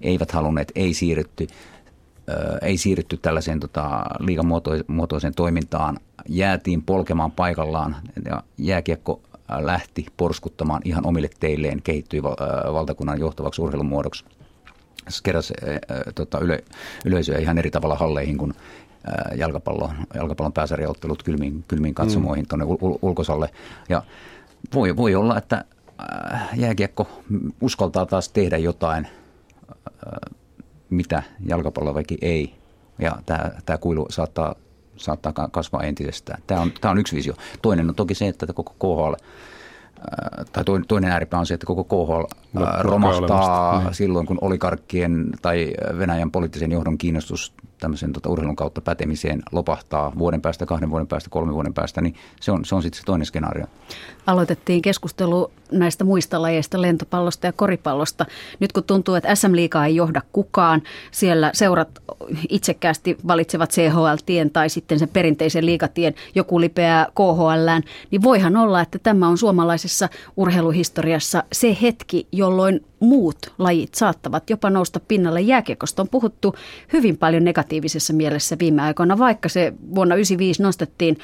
eivät 0.01 0.32
halunneet, 0.32 0.72
ei 0.75 0.94
siirrytty 0.94 1.48
ei 2.62 2.77
siirrytty 2.77 3.18
tällaiseen 3.18 3.60
tota, 3.60 4.06
liigamuotoiseen 4.20 5.36
toimintaan. 5.36 6.00
Jäätiin 6.30 6.84
polkemaan 6.84 7.32
paikallaan 7.32 7.96
ja 8.25 8.44
jääkiekko 8.58 9.22
lähti 9.60 10.05
porskuttamaan 10.17 10.81
ihan 10.86 11.05
omille 11.05 11.29
teilleen, 11.39 11.81
kehittyi 11.81 12.24
valtakunnan 12.74 13.20
johtavaksi 13.20 13.62
urheilumuodoksi. 13.62 14.25
Se 15.10 15.20
keräsi 15.24 15.53
tota, 16.15 16.39
yle, 16.39 16.63
yleisöä 17.05 17.38
ihan 17.38 17.58
eri 17.58 17.72
tavalla 17.72 17.96
halleihin 17.96 18.38
kuin 18.38 18.53
jalkapallon, 19.36 19.96
jalkapallon 20.15 20.53
pääsarjaottelut 20.53 21.24
kylmiin, 21.24 21.63
kylmiin 21.67 21.96
katsomoihin 21.96 22.46
mm. 22.46 22.48
tuonne 22.48 22.65
ul, 22.65 22.98
ulkosalle. 23.01 23.50
Ja 23.89 24.03
voi, 24.74 24.98
voi 24.98 25.15
olla, 25.15 25.38
että 25.38 25.65
jääkiekko 26.55 27.08
uskaltaa 27.62 28.05
taas 28.05 28.29
tehdä 28.29 28.58
jotain, 28.58 29.08
mitä 30.89 31.24
jalkapalloväki 31.46 32.17
ei. 32.22 32.55
Ja 33.00 33.17
tämä, 33.25 33.51
tämä 33.65 33.77
kuilu 33.77 34.05
saattaa 34.10 34.55
saattaa 34.98 35.33
kasvaa 35.51 35.83
entisestään. 35.83 36.41
Tämä 36.48 36.62
on, 36.62 36.71
tämä 36.81 36.91
on 36.91 36.98
yksi 36.98 37.15
visio. 37.15 37.33
Toinen 37.62 37.89
on 37.89 37.95
toki 37.95 38.15
se, 38.15 38.27
että 38.27 38.53
koko 38.53 38.74
KHL, 38.79 39.13
tai 40.51 40.63
toinen 40.88 41.12
ääripää 41.12 41.39
on 41.39 41.45
se, 41.45 41.53
että 41.53 41.65
koko 41.65 41.83
KHL 41.83 42.24
romahtaa 42.79 43.83
niin. 43.83 43.93
silloin, 43.93 44.25
kun 44.25 44.38
olikarkkien 44.41 45.29
tai 45.41 45.74
Venäjän 45.98 46.31
poliittisen 46.31 46.71
johdon 46.71 46.98
kiinnostus 46.98 47.53
tämmöisen 47.82 48.14
tota, 48.14 48.30
urheilun 48.30 48.56
kautta 48.56 48.82
pätemiseen 48.82 49.42
lopahtaa 49.52 50.12
vuoden 50.18 50.42
päästä, 50.42 50.66
kahden 50.66 50.90
vuoden 50.90 51.08
päästä, 51.08 51.30
kolmen 51.30 51.54
vuoden 51.54 51.74
päästä, 51.74 52.02
niin 52.02 52.16
se 52.42 52.52
on, 52.52 52.66
se 52.66 52.76
on 52.76 52.82
sitten 52.82 53.00
se 53.00 53.06
toinen 53.06 53.26
skenaario. 53.26 53.66
Aloitettiin 54.28 54.82
keskustelu 54.82 55.52
näistä 55.72 56.04
muista 56.04 56.42
lajeista, 56.42 56.82
lentopallosta 56.82 57.48
ja 57.48 57.54
koripallosta. 57.54 58.26
Nyt 58.60 58.72
kun 58.72 58.84
tuntuu, 58.84 59.16
että 59.16 59.36
SM-liigaa 59.36 59.86
ei 59.86 59.96
johda 59.96 60.22
kukaan, 60.34 60.82
siellä 61.12 61.52
seurat 61.54 61.90
itsekkäästi 62.50 63.18
valitsevat 63.28 63.72
CHL-tien 63.72 64.50
tai 64.50 64.70
sitten 64.70 65.00
sen 65.00 65.10
perinteisen 65.10 65.66
liigatien, 65.66 66.16
joku 66.36 66.60
lipeää 66.60 67.08
KHL, 67.16 67.82
niin 68.12 68.24
voihan 68.24 68.58
olla, 68.58 68.82
että 68.82 69.00
tämä 69.00 69.28
on 69.28 69.38
suomalaisessa 69.38 70.10
urheiluhistoriassa 70.38 71.44
se 71.52 71.78
hetki, 71.82 72.28
jolloin 72.32 72.86
muut 73.01 73.38
lajit 73.58 73.96
saattavat 73.96 74.50
jopa 74.50 74.70
nousta 74.70 75.00
pinnalle. 75.00 75.41
Jääkiekosta 75.41 76.01
on 76.01 76.10
puhuttu 76.10 76.55
hyvin 76.93 77.17
paljon 77.17 77.43
negatiivisessa 77.43 78.13
mielessä 78.13 78.55
viime 78.60 78.81
aikoina, 78.81 79.17
vaikka 79.17 79.50
se 79.50 79.74
vuonna 79.96 80.15
1995 80.15 80.63
nostettiin 80.63 81.17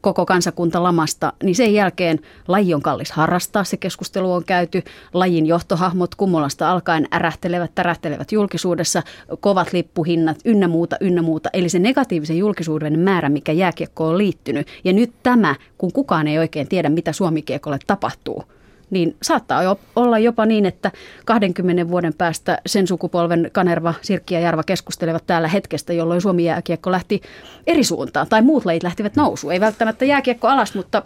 koko 0.00 0.26
kansakunta 0.26 0.82
lamasta, 0.82 1.32
niin 1.42 1.54
sen 1.54 1.74
jälkeen 1.74 2.18
laji 2.48 2.74
on 2.74 2.82
kallis 2.82 3.12
harrastaa, 3.12 3.64
se 3.64 3.76
keskustelu 3.76 4.32
on 4.32 4.44
käyty. 4.44 4.82
Lajin 5.14 5.46
johtohahmot 5.46 6.14
Kumolasta 6.14 6.70
alkaen 6.70 7.08
ärähtelevät, 7.12 7.70
tärähtelevät 7.74 8.32
julkisuudessa, 8.32 9.02
kovat 9.40 9.72
lippuhinnat, 9.72 10.38
ynnä 10.44 10.68
muuta, 10.68 10.96
ynnä 11.00 11.22
muuta. 11.22 11.50
Eli 11.52 11.68
se 11.68 11.78
negatiivisen 11.78 12.38
julkisuuden 12.38 12.98
määrä, 12.98 13.28
mikä 13.28 13.52
jääkiekkoon 13.52 14.10
on 14.10 14.18
liittynyt. 14.18 14.66
Ja 14.84 14.92
nyt 14.92 15.12
tämä, 15.22 15.54
kun 15.78 15.92
kukaan 15.92 16.26
ei 16.26 16.38
oikein 16.38 16.68
tiedä, 16.68 16.88
mitä 16.88 17.12
Suomikiekolle 17.12 17.78
tapahtuu– 17.86 18.44
niin 18.90 19.16
saattaa 19.22 19.62
jo 19.62 19.80
olla 19.96 20.18
jopa 20.18 20.46
niin, 20.46 20.66
että 20.66 20.90
20 21.24 21.88
vuoden 21.88 22.14
päästä 22.14 22.58
sen 22.66 22.86
sukupolven 22.86 23.50
Kanerva, 23.52 23.94
Sirkki 24.02 24.34
ja 24.34 24.40
Jarva 24.40 24.62
keskustelevat 24.62 25.26
täällä 25.26 25.48
hetkestä, 25.48 25.92
jolloin 25.92 26.20
Suomi 26.20 26.44
jääkiekko 26.44 26.90
lähti 26.90 27.22
eri 27.66 27.84
suuntaan, 27.84 28.26
tai 28.28 28.42
muut 28.42 28.64
lajit 28.64 28.82
lähtivät 28.82 29.16
nousuun. 29.16 29.52
Ei 29.52 29.60
välttämättä 29.60 30.04
jääkiekko 30.04 30.48
alas, 30.48 30.74
mutta 30.74 31.02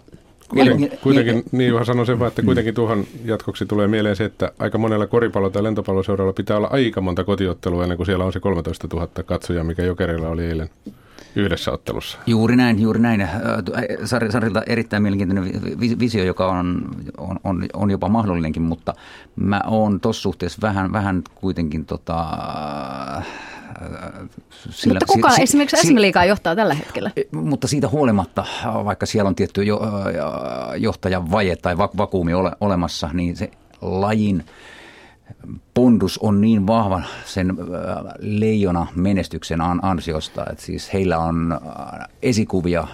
Kuitenkin, 0.49 0.91
kuitenkin 1.03 1.43
niin 1.51 1.73
vaan 1.73 1.85
sanon 1.85 2.05
sen 2.05 2.19
vaan, 2.19 2.27
että 2.27 2.41
kuitenkin 2.41 2.73
tuohon 2.73 3.05
jatkoksi 3.25 3.65
tulee 3.65 3.87
mieleen 3.87 4.15
se, 4.15 4.25
että 4.25 4.51
aika 4.59 4.77
monella 4.77 5.07
koripallo- 5.07 5.49
tai 5.49 5.63
lentopalloseuralla 5.63 6.33
pitää 6.33 6.57
olla 6.57 6.67
aika 6.71 7.01
monta 7.01 7.23
kotiottelua 7.23 7.83
ennen 7.83 7.97
kuin 7.97 8.05
siellä 8.05 8.25
on 8.25 8.33
se 8.33 8.39
13 8.39 8.87
000 8.93 9.07
katsojaa, 9.25 9.63
mikä 9.63 9.83
Jokerilla 9.83 10.29
oli 10.29 10.45
eilen 10.45 10.69
yhdessä 11.35 11.71
ottelussa. 11.71 12.17
Juuri 12.25 12.55
näin, 12.55 12.81
juuri 12.81 12.99
näin. 12.99 13.21
Äh, 13.21 13.29
Sarilta 14.29 14.61
erittäin 14.67 15.03
mielenkiintoinen 15.03 15.51
visio, 15.99 16.23
joka 16.23 16.47
on, 16.47 16.89
on, 17.17 17.39
on, 17.43 17.65
on 17.73 17.91
jopa 17.91 18.09
mahdollinenkin, 18.09 18.61
mutta 18.61 18.93
mä 19.35 19.61
oon 19.67 19.99
tuossa 19.99 20.21
suhteessa 20.21 20.59
vähän, 20.61 20.91
vähän 20.91 21.23
kuitenkin 21.35 21.85
tota, 21.85 22.19
äh, 23.17 23.27
sillä, 24.69 24.93
mutta 24.93 25.13
kuka 25.13 25.29
si, 25.29 25.41
esimerkiksi 25.41 25.77
si, 25.77 25.87
SM-liigaa 25.87 26.25
johtaa 26.25 26.55
tällä 26.55 26.73
hetkellä? 26.73 27.11
Eh, 27.15 27.25
mutta 27.31 27.67
siitä 27.67 27.87
huolimatta, 27.87 28.45
vaikka 28.85 29.05
siellä 29.05 29.27
on 29.27 29.35
tietty 29.35 29.63
jo, 29.63 29.81
äh, 29.83 30.75
johtajan 30.77 31.31
vaje 31.31 31.55
tai 31.55 31.77
vakuumi 31.77 32.33
ole, 32.33 32.51
olemassa, 32.61 33.09
niin 33.13 33.35
se 33.35 33.51
lajin– 33.81 34.43
pondus 35.73 36.17
on 36.17 36.41
niin 36.41 36.67
vahva 36.67 37.01
sen 37.25 37.57
leijona 38.19 38.87
menestyksen 38.95 39.61
ansiosta, 39.61 40.45
että 40.51 40.63
siis 40.63 40.93
heillä 40.93 41.19
on 41.19 41.59
esikuvia, 42.21 42.87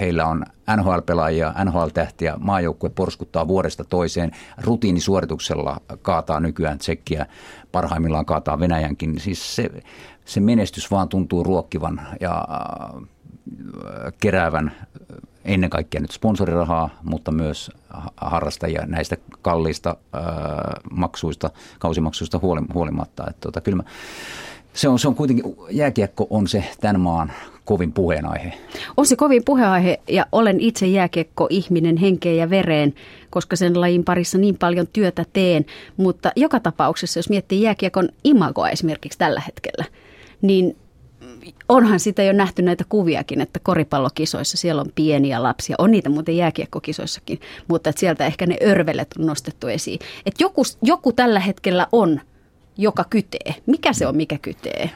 heillä 0.00 0.26
on 0.26 0.44
NHL-pelaajia, 0.76 1.54
NHL-tähtiä, 1.64 2.34
maajoukkue 2.38 2.90
porskuttaa 2.90 3.48
vuodesta 3.48 3.84
toiseen, 3.84 4.30
rutiinisuorituksella 4.64 5.80
kaataa 6.02 6.40
nykyään 6.40 6.78
tsekkiä, 6.78 7.26
parhaimmillaan 7.72 8.26
kaataa 8.26 8.60
Venäjänkin. 8.60 9.20
Siis 9.20 9.56
se, 9.56 9.70
se 10.24 10.40
menestys 10.40 10.90
vaan 10.90 11.08
tuntuu 11.08 11.44
ruokkivan 11.44 12.00
ja 12.20 12.48
keräävän 14.20 14.72
ennen 15.48 15.70
kaikkea 15.70 16.00
nyt 16.00 16.10
sponsorirahaa, 16.10 16.90
mutta 17.02 17.30
myös 17.30 17.70
harrastajia 18.16 18.86
näistä 18.86 19.16
kalliista 19.42 19.96
ää, 20.12 20.22
maksuista, 20.90 21.50
kausimaksuista 21.78 22.40
huolimatta. 22.74 23.24
Että 23.30 23.40
tota, 23.40 23.60
kyllä 23.60 23.76
mä, 23.76 23.82
se 24.72 24.88
on, 24.88 24.98
se 24.98 25.08
on 25.08 25.14
kuitenkin, 25.14 25.44
jääkiekko 25.70 26.26
on 26.30 26.48
se 26.48 26.64
tämän 26.80 27.00
maan 27.00 27.32
kovin 27.64 27.92
puheenaihe. 27.92 28.52
On 28.96 29.06
se 29.06 29.16
kovin 29.16 29.44
puheenaihe 29.44 30.00
ja 30.08 30.26
olen 30.32 30.60
itse 30.60 30.86
jääkiekko-ihminen 30.86 31.96
henkeen 31.96 32.36
ja 32.36 32.50
vereen, 32.50 32.94
koska 33.30 33.56
sen 33.56 33.80
lajin 33.80 34.04
parissa 34.04 34.38
niin 34.38 34.58
paljon 34.58 34.86
työtä 34.92 35.24
teen. 35.32 35.64
Mutta 35.96 36.32
joka 36.36 36.60
tapauksessa, 36.60 37.18
jos 37.18 37.30
miettii 37.30 37.62
jääkiekon 37.62 38.08
imagoa 38.24 38.70
esimerkiksi 38.70 39.18
tällä 39.18 39.42
hetkellä, 39.46 39.84
niin 40.42 40.76
onhan 41.68 42.00
sitä 42.00 42.22
jo 42.22 42.32
nähty 42.32 42.62
näitä 42.62 42.84
kuviakin, 42.88 43.40
että 43.40 43.60
koripallokisoissa 43.62 44.56
siellä 44.56 44.80
on 44.80 44.92
pieniä 44.94 45.42
lapsia. 45.42 45.76
On 45.78 45.90
niitä 45.90 46.08
muuten 46.08 46.36
jääkiekkokisoissakin, 46.36 47.40
mutta 47.68 47.90
että 47.90 48.00
sieltä 48.00 48.26
ehkä 48.26 48.46
ne 48.46 48.56
örvelet 48.64 49.08
on 49.18 49.26
nostettu 49.26 49.66
esiin. 49.68 49.98
Että 50.26 50.44
joku, 50.44 50.62
joku 50.82 51.12
tällä 51.12 51.40
hetkellä 51.40 51.86
on 51.92 52.20
joka 52.78 53.04
kytee. 53.10 53.54
Mikä 53.66 53.92
se 53.92 54.06
on, 54.06 54.16
mikä 54.16 54.38
kytee? 54.42 54.90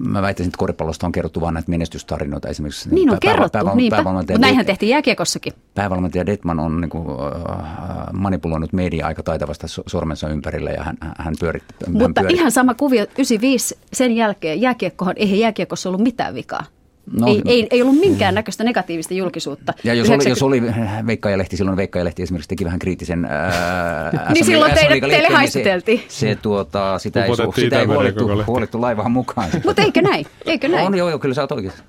Mä 0.00 0.22
väittäisin, 0.22 0.48
että 0.48 0.58
koripallosta 0.58 1.06
on 1.06 1.12
kerrottu 1.12 1.40
vain 1.40 1.54
näitä 1.54 1.70
menestystarinoita 1.70 2.48
esimerkiksi. 2.48 2.94
Niin 2.94 3.10
on 3.10 3.18
kerrottu, 3.20 3.58
päivä, 3.58 3.74
niinpä. 3.74 4.02
Mutta 4.02 4.38
näinhän 4.38 4.66
tehtiin 4.66 4.90
jääkiekossakin. 4.90 5.52
Päävalmentaja 5.74 6.26
Detman 6.26 6.60
on 6.60 6.80
niin 6.80 6.88
kuin, 6.88 7.06
äh, 7.08 8.12
manipuloinut 8.12 8.72
media 8.72 9.06
aika 9.06 9.22
taitavasta 9.22 9.66
sormensa 9.86 10.28
ympärillä 10.28 10.70
ja 10.70 10.84
hän, 10.84 10.96
hän 11.18 11.34
pyöritti. 11.40 11.74
Mutta 11.90 12.22
hän 12.22 12.30
ihan 12.30 12.52
sama 12.52 12.74
kuvio 12.74 13.02
95 13.02 13.78
sen 13.92 14.16
jälkeen 14.16 14.60
jääkiekkohan, 14.60 15.14
eihän 15.18 15.38
jääkiekossa 15.38 15.88
ollut 15.88 16.02
mitään 16.02 16.34
vikaa. 16.34 16.64
No, 17.12 17.26
ei, 17.26 17.42
ei, 17.44 17.66
ei 17.70 17.82
ollut 17.82 18.00
minkään 18.00 18.34
näköistä 18.34 18.64
negatiivista 18.64 19.14
julkisuutta. 19.14 19.72
Ja 19.84 19.94
jos 19.94 20.08
90... 20.08 20.44
oli, 20.44 20.58
jos 20.58 20.72
oli 20.72 21.06
Veikka-Lehti, 21.06 21.56
silloin 21.56 21.76
Veikka-Lehti 21.76 22.22
esimerkiksi 22.22 22.48
teki 22.48 22.64
vähän 22.64 22.78
kriittisen 22.78 23.24
ää, 23.24 24.26
niin 24.34 24.44
silloin 24.44 24.74
teille, 24.74 25.08
teille 25.08 25.28
haistateltiin. 25.28 25.98
Se, 26.08 26.18
se 26.18 26.34
tuota, 26.42 26.98
sitä 26.98 27.24
ei, 27.24 27.36
su, 27.36 27.52
sitä 27.52 27.80
ei 27.80 27.86
huolittu, 27.86 28.28
huolittu 28.46 28.80
laivaan 28.80 29.10
mukaan. 29.10 29.48
Mutta 29.64 29.82
eikö 29.82 30.02
näin? 30.02 30.26
Eikö 30.46 30.68
näin? 30.68 30.86
On, 30.86 30.94
joo, 30.94 31.08
joo, 31.08 31.18
kyllä 31.18 31.34
sä 31.34 31.40
oot 31.40 31.52
oikeassa. 31.52 31.84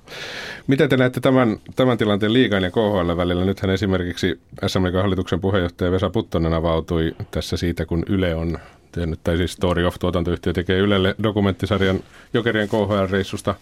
Miten 0.66 0.88
te 0.88 0.96
näette 0.96 1.20
tämän, 1.20 1.56
tämän 1.76 1.98
tilanteen 1.98 2.32
liigan 2.32 2.62
ja 2.62 2.70
KHL 2.70 3.16
välillä? 3.16 3.44
Nythän 3.44 3.70
esimerkiksi 3.70 4.40
SMK 4.66 4.94
hallituksen 5.02 5.40
puheenjohtaja 5.40 5.92
Vesa 5.92 6.10
Puttonen 6.10 6.52
avautui 6.52 7.14
tässä 7.30 7.56
siitä, 7.56 7.86
kun 7.86 8.02
Yle 8.08 8.34
on 8.34 8.58
tehnyt, 8.92 9.20
tai 9.24 9.36
siis 9.36 9.52
Story 9.52 9.86
of 9.86 9.94
tuotantoyhtiö 10.00 10.52
tekee 10.52 10.78
Ylelle 10.78 11.14
dokumenttisarjan 11.22 12.00
Jokerien 12.34 12.68
KHL-reissusta. 12.68 13.54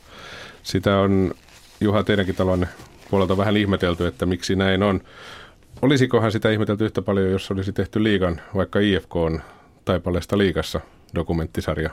Sitä 0.62 0.98
on 0.98 1.34
Juha, 1.80 2.02
teidänkin 2.02 2.34
talon 2.34 2.66
puolelta 3.10 3.36
vähän 3.36 3.56
ihmetelty, 3.56 4.06
että 4.06 4.26
miksi 4.26 4.56
näin 4.56 4.82
on. 4.82 5.00
Olisikohan 5.82 6.32
sitä 6.32 6.50
ihmetelty 6.50 6.84
yhtä 6.84 7.02
paljon, 7.02 7.30
jos 7.30 7.50
olisi 7.50 7.72
tehty 7.72 8.02
liigan, 8.02 8.40
vaikka 8.54 8.78
IFK 8.78 9.16
on 9.16 9.40
taipaleesta 9.84 10.38
liigassa 10.38 10.80
dokumenttisarja? 11.14 11.90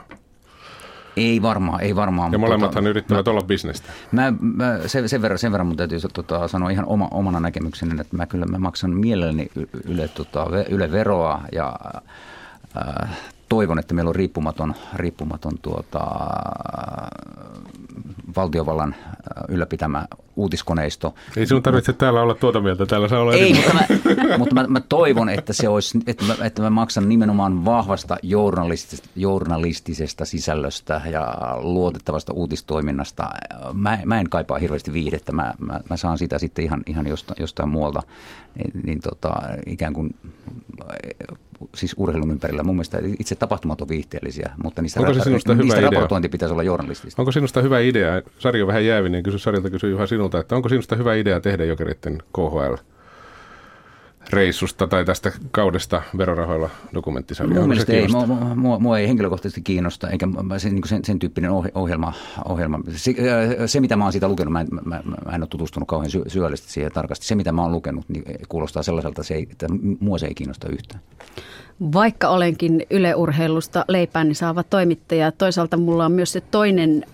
Ei 1.16 1.42
varmaan, 1.42 1.80
ei 1.80 1.96
varmaan. 1.96 2.32
Ja 2.32 2.38
molemmathan 2.38 2.84
tota, 2.84 2.90
yrittävät 2.90 3.26
mä, 3.26 3.30
olla 3.30 3.42
bisnestä. 3.42 3.92
Mä, 4.12 4.32
mä 4.40 4.78
sen, 4.86 5.08
sen, 5.08 5.22
verran, 5.22 5.38
sen 5.38 5.52
verran 5.52 5.66
mun 5.66 5.76
täytyy 5.76 5.98
tota, 6.12 6.48
sanoa 6.48 6.70
ihan 6.70 6.86
oma, 6.86 7.08
omana 7.10 7.40
näkemyksenä, 7.40 8.00
että 8.00 8.16
mä 8.16 8.26
kyllä 8.26 8.46
mä 8.46 8.58
maksan 8.58 8.90
mielelläni 8.90 9.48
yle, 9.84 10.08
tota, 10.08 10.46
yle 10.68 10.92
veroa 10.92 11.40
ja 11.52 11.76
äh, 12.76 13.18
toivon, 13.48 13.78
että 13.78 13.94
meillä 13.94 14.08
on 14.08 14.14
riippumaton, 14.14 14.74
riippumaton 14.94 15.58
tuota, 15.62 16.00
valtiovallan 18.36 18.94
ylläpitämä 19.48 20.06
uutiskoneisto. 20.36 21.14
Ei 21.36 21.46
sinun 21.46 21.62
tarvitse 21.62 21.92
täällä 21.92 22.22
olla 22.22 22.34
tuota 22.34 22.60
mieltä, 22.60 22.86
täällä 22.86 23.08
saa 23.08 23.20
olla 23.20 23.32
Ei, 23.32 23.54
mutta, 23.54 23.74
mä, 23.74 23.86
mutta 24.38 24.54
mä, 24.54 24.66
mä, 24.68 24.80
toivon, 24.80 25.28
että 25.28 25.52
se 25.52 25.68
olisi, 25.68 25.98
että 26.06 26.24
mä, 26.24 26.34
että 26.44 26.62
mä 26.62 26.70
maksan 26.70 27.08
nimenomaan 27.08 27.64
vahvasta 27.64 28.16
journalistisesta, 28.22 29.08
journalistisesta 29.16 30.24
sisällöstä 30.24 31.00
ja 31.10 31.34
luotettavasta 31.60 32.32
uutistoiminnasta. 32.32 33.30
Mä, 33.72 33.98
mä 34.04 34.20
en 34.20 34.30
kaipaa 34.30 34.58
hirveästi 34.58 34.92
viihdettä, 34.92 35.32
mä, 35.32 35.54
mä, 35.58 35.80
mä 35.90 35.96
saan 35.96 36.18
sitä 36.18 36.38
sitten 36.38 36.64
ihan, 36.64 36.82
ihan 36.86 37.06
jostain, 37.06 37.36
jostain 37.40 37.68
muualta, 37.68 38.02
niin, 38.54 38.86
niin 38.86 39.00
tota, 39.00 39.32
ikään 39.66 39.92
kuin 39.92 40.14
siis 41.74 41.94
urheilun 41.96 42.30
ympärillä. 42.30 42.62
Mun 42.62 42.74
mielestä 42.74 42.98
itse 43.18 43.34
tapahtumat 43.34 43.80
on 43.80 43.88
viihteellisiä, 43.88 44.50
mutta 44.62 44.82
niistä, 44.82 45.00
Onko 45.00 45.14
se 45.14 45.20
ra- 45.20 45.28
niistä 45.30 45.54
hyvä 45.54 45.80
raportointi 45.80 46.26
idea? 46.26 46.32
pitäisi 46.32 46.52
olla 46.52 46.62
journalistista. 46.62 47.22
Onko 47.22 47.32
sinusta 47.32 47.62
hyvä 47.62 47.80
idea, 47.80 48.22
Sari 48.38 48.62
on 48.62 48.68
vähän 48.68 48.86
jäävinen, 48.86 49.22
kysy 49.22 49.38
Sarilta, 49.38 49.70
kysy 49.70 49.90
Juha 49.90 50.06
sinulta, 50.06 50.23
että 50.40 50.56
onko 50.56 50.68
sinusta 50.68 50.96
hyvä 50.96 51.14
idea 51.14 51.40
tehdä 51.40 51.64
jokeritten 51.64 52.22
KHL? 52.32 52.74
reissusta 54.30 54.86
tai 54.86 55.04
tästä 55.04 55.32
kaudesta 55.50 56.02
verorahoilla 56.18 56.70
dokumenttisarjaa? 56.94 57.60
Mun 57.60 57.68
mielestä 57.68 57.92
ei. 57.92 58.08
Mua, 58.08 58.26
mua, 58.56 58.78
mua 58.78 58.98
ei 58.98 59.08
henkilökohtaisesti 59.08 59.62
kiinnosta, 59.62 60.10
eikä 60.10 60.28
se, 60.58 60.70
niin 60.70 60.88
sen, 60.88 61.04
sen 61.04 61.18
tyyppinen 61.18 61.50
ohjelma. 61.74 62.12
ohjelma. 62.48 62.80
Se, 62.96 63.10
äh, 63.10 63.66
se, 63.66 63.80
mitä 63.80 63.96
mä 63.96 64.04
oon 64.04 64.12
siitä 64.12 64.28
lukenut, 64.28 64.52
mä 64.52 64.60
en, 64.60 64.68
mä, 64.84 65.02
mä 65.04 65.32
en 65.34 65.42
ole 65.42 65.48
tutustunut 65.48 65.88
kauhean 65.88 66.10
sy- 66.10 66.24
syöllisesti 66.26 66.72
siihen 66.72 66.92
tarkasti. 66.92 67.26
Se, 67.26 67.34
mitä 67.34 67.52
mä 67.52 67.62
oon 67.62 67.72
lukenut, 67.72 68.04
niin 68.08 68.24
kuulostaa 68.48 68.82
sellaiselta, 68.82 69.22
se 69.22 69.34
ei, 69.34 69.46
että 69.50 69.66
mua 70.00 70.18
se 70.18 70.26
ei 70.26 70.34
kiinnosta 70.34 70.68
yhtään. 70.68 71.00
Vaikka 71.92 72.28
olenkin 72.28 72.86
yleurheilusta 72.90 73.84
leipäni 73.88 74.34
saava 74.34 74.62
toimittaja, 74.62 75.32
toisaalta 75.32 75.76
mulla 75.76 76.04
on 76.04 76.12
myös 76.12 76.32
se 76.32 76.40
toinen 76.40 77.04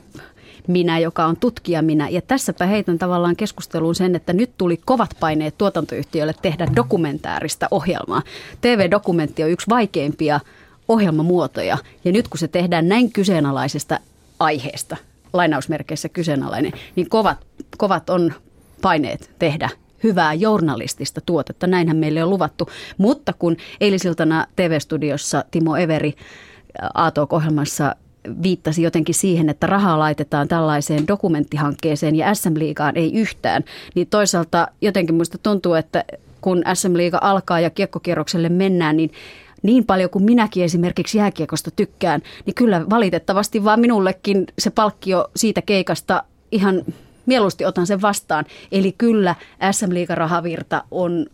minä, 0.70 0.98
joka 0.98 1.24
on 1.24 1.37
tutkija 1.37 1.83
minä. 1.83 2.09
Ja 2.09 2.22
tässäpä 2.22 2.66
heitän 2.66 2.98
tavallaan 2.98 3.37
keskusteluun 3.37 3.94
sen, 3.94 4.16
että 4.16 4.33
nyt 4.33 4.50
tuli 4.59 4.80
kovat 4.85 5.11
paineet 5.20 5.59
tuotantoyhtiöille 5.59 6.35
tehdä 6.42 6.66
dokumentaarista 6.76 7.68
ohjelmaa. 7.70 8.22
TV-dokumentti 8.61 9.42
on 9.44 9.50
yksi 9.50 9.66
vaikeimpia 9.68 10.40
ohjelmamuotoja. 10.88 11.78
Ja 12.04 12.12
nyt 12.12 12.28
kun 12.28 12.38
se 12.38 12.48
tehdään 12.48 12.88
näin 12.88 13.12
kyseenalaisesta 13.12 13.98
aiheesta, 14.38 14.96
lainausmerkeissä 15.33 16.09
kyseenalainen, 16.09 16.72
niin 16.96 17.09
kovat, 17.09 17.38
kovat 17.76 18.11
on 18.11 18.33
paineet 18.83 19.30
tehdä 19.38 19.68
hyvää 20.02 20.35
journalistista 20.35 21.20
tuotetta. 21.26 21.66
Näinhän 21.66 21.96
meille 21.96 22.24
on 22.24 22.30
luvattu. 22.30 22.68
Mutta 22.98 23.33
kun 23.33 23.56
eilisiltana 23.80 24.46
TV-studiossa 24.56 25.44
Timo 25.50 25.76
Everi 25.76 26.14
A-Talk-ohjelmassa 26.94 27.96
viittasi 28.42 28.83
jotenkin 28.83 29.14
siihen, 29.14 29.48
että 29.48 29.66
rahaa 29.66 29.98
laitetaan 29.98 30.48
tällaiseen 30.48 31.09
dokumenttihankkeeseen 31.09 32.16
ja 32.16 32.35
SM 32.35 32.59
Liigaan 32.59 32.96
ei 32.96 33.14
yhtään, 33.14 33.64
niin 33.94 34.06
toisaalta 34.06 34.68
jotenkin 34.80 35.14
minusta 35.14 35.38
tuntuu, 35.38 35.74
että 35.74 36.04
kun 36.40 36.62
SM 36.74 36.96
Liiga 36.96 37.18
alkaa 37.22 37.61
ja 37.61 37.70
kiekkokierrokselle 37.70 38.48
mennään, 38.48 38.96
niin 38.96 39.12
niin 39.62 39.87
paljon 39.87 40.11
kuin 40.11 40.24
minäkin 40.24 40.64
esimerkiksi 40.64 41.18
jääkiekosta 41.18 41.70
tykkään, 41.70 42.22
niin 42.46 42.54
kyllä 42.54 42.90
valitettavasti 42.90 43.64
vaan 43.64 43.80
minullekin 43.80 44.46
se 44.59 44.70
palkkio 44.70 45.30
siitä 45.37 45.62
keikasta 45.62 46.22
ihan 46.52 46.83
mieluusti 47.26 47.64
otan 47.64 47.87
sen 47.87 48.02
vastaan. 48.02 48.44
Eli 48.72 48.94
kyllä 48.98 49.35
SM 49.72 49.90
Liiga-rahavirta 49.94 50.85
on 50.90 51.26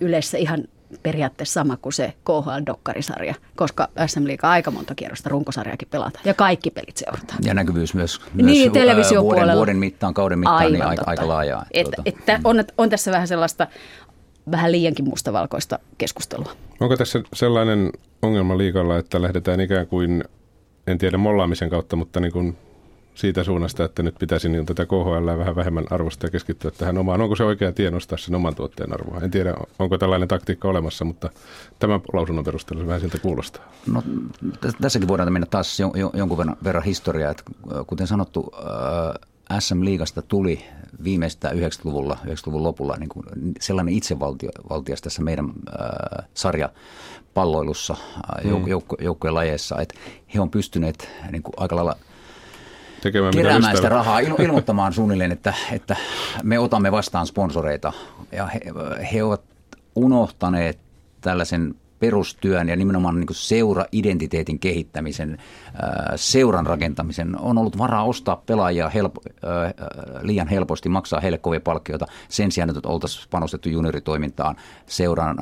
yleensä 0.00 0.38
ihan 0.38 0.64
periaatteessa 1.02 1.52
sama 1.52 1.76
kuin 1.76 1.92
se 1.92 2.14
KHL-dokkarisarja, 2.24 3.34
koska 3.56 3.88
SM 4.06 4.26
Liiga 4.26 4.50
aika 4.50 4.70
monta 4.70 4.94
kierrosta 4.94 5.28
runkosarjaakin 5.28 5.88
pelataan 5.88 6.24
ja 6.24 6.34
kaikki 6.34 6.70
pelit 6.70 6.96
seurataan. 6.96 7.38
Ja 7.44 7.54
näkyvyys 7.54 7.94
myös, 7.94 8.20
myös 8.34 8.46
niin, 8.46 8.72
televisiopuolella. 8.72 9.44
Vuoden, 9.44 9.56
vuoden 9.56 9.76
mittaan, 9.76 10.14
kauden 10.14 10.38
mittaan, 10.38 10.56
Aivan 10.56 10.72
niin 10.72 10.82
aika, 10.82 11.02
aika 11.06 11.28
laajaa. 11.28 11.66
Et, 11.70 11.84
tuota. 11.84 12.02
että 12.04 12.40
on, 12.44 12.64
on 12.78 12.90
tässä 12.90 13.10
vähän 13.12 13.28
sellaista 13.28 13.66
vähän 14.50 14.72
liiankin 14.72 15.04
mustavalkoista 15.04 15.78
keskustelua. 15.98 16.52
Onko 16.80 16.96
tässä 16.96 17.22
sellainen 17.34 17.90
ongelma 18.22 18.58
liikalla, 18.58 18.98
että 18.98 19.22
lähdetään 19.22 19.60
ikään 19.60 19.86
kuin, 19.86 20.24
en 20.86 20.98
tiedä 20.98 21.18
mollaamisen 21.18 21.70
kautta, 21.70 21.96
mutta 21.96 22.20
niin 22.20 22.32
kuin 22.32 22.56
siitä 23.14 23.44
suunnasta, 23.44 23.84
että 23.84 24.02
nyt 24.02 24.14
pitäisi 24.18 24.48
niin 24.48 24.66
tätä 24.66 24.86
KHL 24.86 25.38
vähän 25.38 25.56
vähemmän 25.56 25.84
arvostaa 25.90 26.26
ja 26.26 26.30
keskittyä 26.30 26.70
tähän 26.70 26.98
omaan. 26.98 27.20
Onko 27.20 27.36
se 27.36 27.44
oikea 27.44 27.72
tie 27.72 27.90
nostaa 27.90 28.18
sen 28.18 28.34
oman 28.34 28.54
tuotteen 28.54 28.92
arvoa? 28.94 29.20
En 29.20 29.30
tiedä, 29.30 29.54
onko 29.78 29.98
tällainen 29.98 30.28
taktiikka 30.28 30.68
olemassa, 30.68 31.04
mutta 31.04 31.30
tämän 31.78 32.00
lausunnon 32.12 32.44
perusteella 32.44 32.86
vähän 32.86 33.00
siltä 33.00 33.18
kuulostaa. 33.18 33.72
No, 33.86 34.02
tässäkin 34.80 35.08
voidaan 35.08 35.32
mennä 35.32 35.46
taas 35.46 35.80
jonkun 36.14 36.56
verran 36.64 36.84
historiaa. 36.84 37.30
Että 37.30 37.44
kuten 37.86 38.06
sanottu, 38.06 38.52
SM-liigasta 39.58 40.22
tuli 40.22 40.64
viimeistä 41.04 41.48
90-luvulla, 41.48 42.18
90-luvun 42.24 42.62
lopulla 42.62 42.96
niin 42.96 43.08
kuin 43.08 43.26
sellainen 43.60 43.94
itsevaltias 43.94 45.02
tässä 45.02 45.22
meidän 45.22 45.44
äh, 45.46 46.26
sarjapalloilussa, 46.34 47.96
äh, 48.16 48.52
jouk- 48.52 48.68
jouk- 48.68 49.04
joukkojen 49.04 49.34
lajeissa, 49.34 49.80
että 49.80 49.94
he 50.34 50.40
on 50.40 50.50
pystyneet 50.50 51.08
niin 51.30 51.42
kuin 51.42 51.54
aika 51.56 51.76
lailla– 51.76 51.96
tekemään 53.02 53.32
keräämään 53.32 53.76
sitä 53.76 53.88
rahaa, 53.88 54.20
il- 54.20 54.42
ilmoittamaan 54.42 54.92
suunnilleen, 54.92 55.32
että, 55.32 55.54
että 55.72 55.96
me 56.42 56.58
otamme 56.58 56.92
vastaan 56.92 57.26
sponsoreita. 57.26 57.92
Ja 58.32 58.46
he, 58.46 58.60
he 59.12 59.22
ovat 59.22 59.42
unohtaneet 59.94 60.78
tällaisen 61.20 61.74
perustyön 61.98 62.68
ja 62.68 62.76
nimenomaan 62.76 63.20
niin 63.20 63.26
seura-identiteetin 63.32 64.58
kehittämisen, 64.58 65.38
seuran 66.16 66.66
rakentamisen. 66.66 67.40
On 67.40 67.58
ollut 67.58 67.78
varaa 67.78 68.04
ostaa 68.04 68.42
pelaajia 68.46 68.88
helpo, 68.88 69.20
liian 70.22 70.48
helposti, 70.48 70.88
maksaa 70.88 71.20
heille 71.20 71.38
kovia 71.38 71.60
palkkioita 71.60 72.06
sen 72.28 72.52
sijaan, 72.52 72.70
että 72.70 72.88
oltaisiin 72.88 73.26
panostettu 73.30 73.68
junioritoimintaan, 73.68 74.56
seuran 74.86 75.38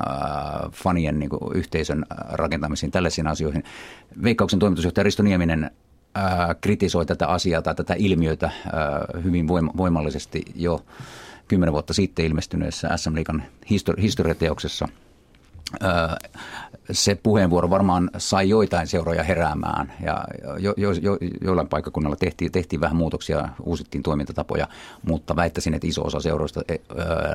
fanien 0.73 1.18
niin 1.18 1.31
yhteisön 1.55 2.05
rakentamisiin, 2.29 2.92
tällaisiin 2.92 3.27
asioihin. 3.27 3.64
Veikkauksen 4.23 4.59
toimitusjohtaja 4.59 5.05
Risto 5.05 5.23
Nieminen 5.23 5.70
kritisoi 6.61 7.07
tätä 7.07 7.27
asiaa 7.27 7.62
tai 7.62 7.75
tätä 7.75 7.94
ilmiötä 7.99 8.51
hyvin 9.25 9.49
voimallisesti 9.49 10.42
jo 10.55 10.81
kymmenen 11.49 11.73
vuotta 11.73 11.94
sitten 11.94 12.25
ilmestyneessä 12.25 12.96
SM 12.96 13.14
Liikan 13.14 13.42
historiateoksessa– 14.01 14.88
se 16.93 17.15
puheenvuoro 17.15 17.71
varmaan 17.71 18.11
sai 18.17 18.49
joitain 18.49 18.87
seuroja 18.87 19.23
heräämään 19.23 19.93
ja 20.05 20.25
jo, 20.59 20.75
jo, 20.77 20.93
jo, 20.93 21.19
joillain 21.41 21.69
paikkakunnalla 21.69 22.17
tehtiin, 22.17 22.53
tehtiin 22.53 22.81
vähän 22.81 22.97
muutoksia, 22.97 23.49
uusittiin 23.63 24.03
toimintatapoja, 24.03 24.69
mutta 25.03 25.37
väittäisin, 25.37 25.75
että 25.75 25.87
iso 25.87 26.03
osa 26.03 26.21
seuroista 26.21 26.61
e, 26.69 26.77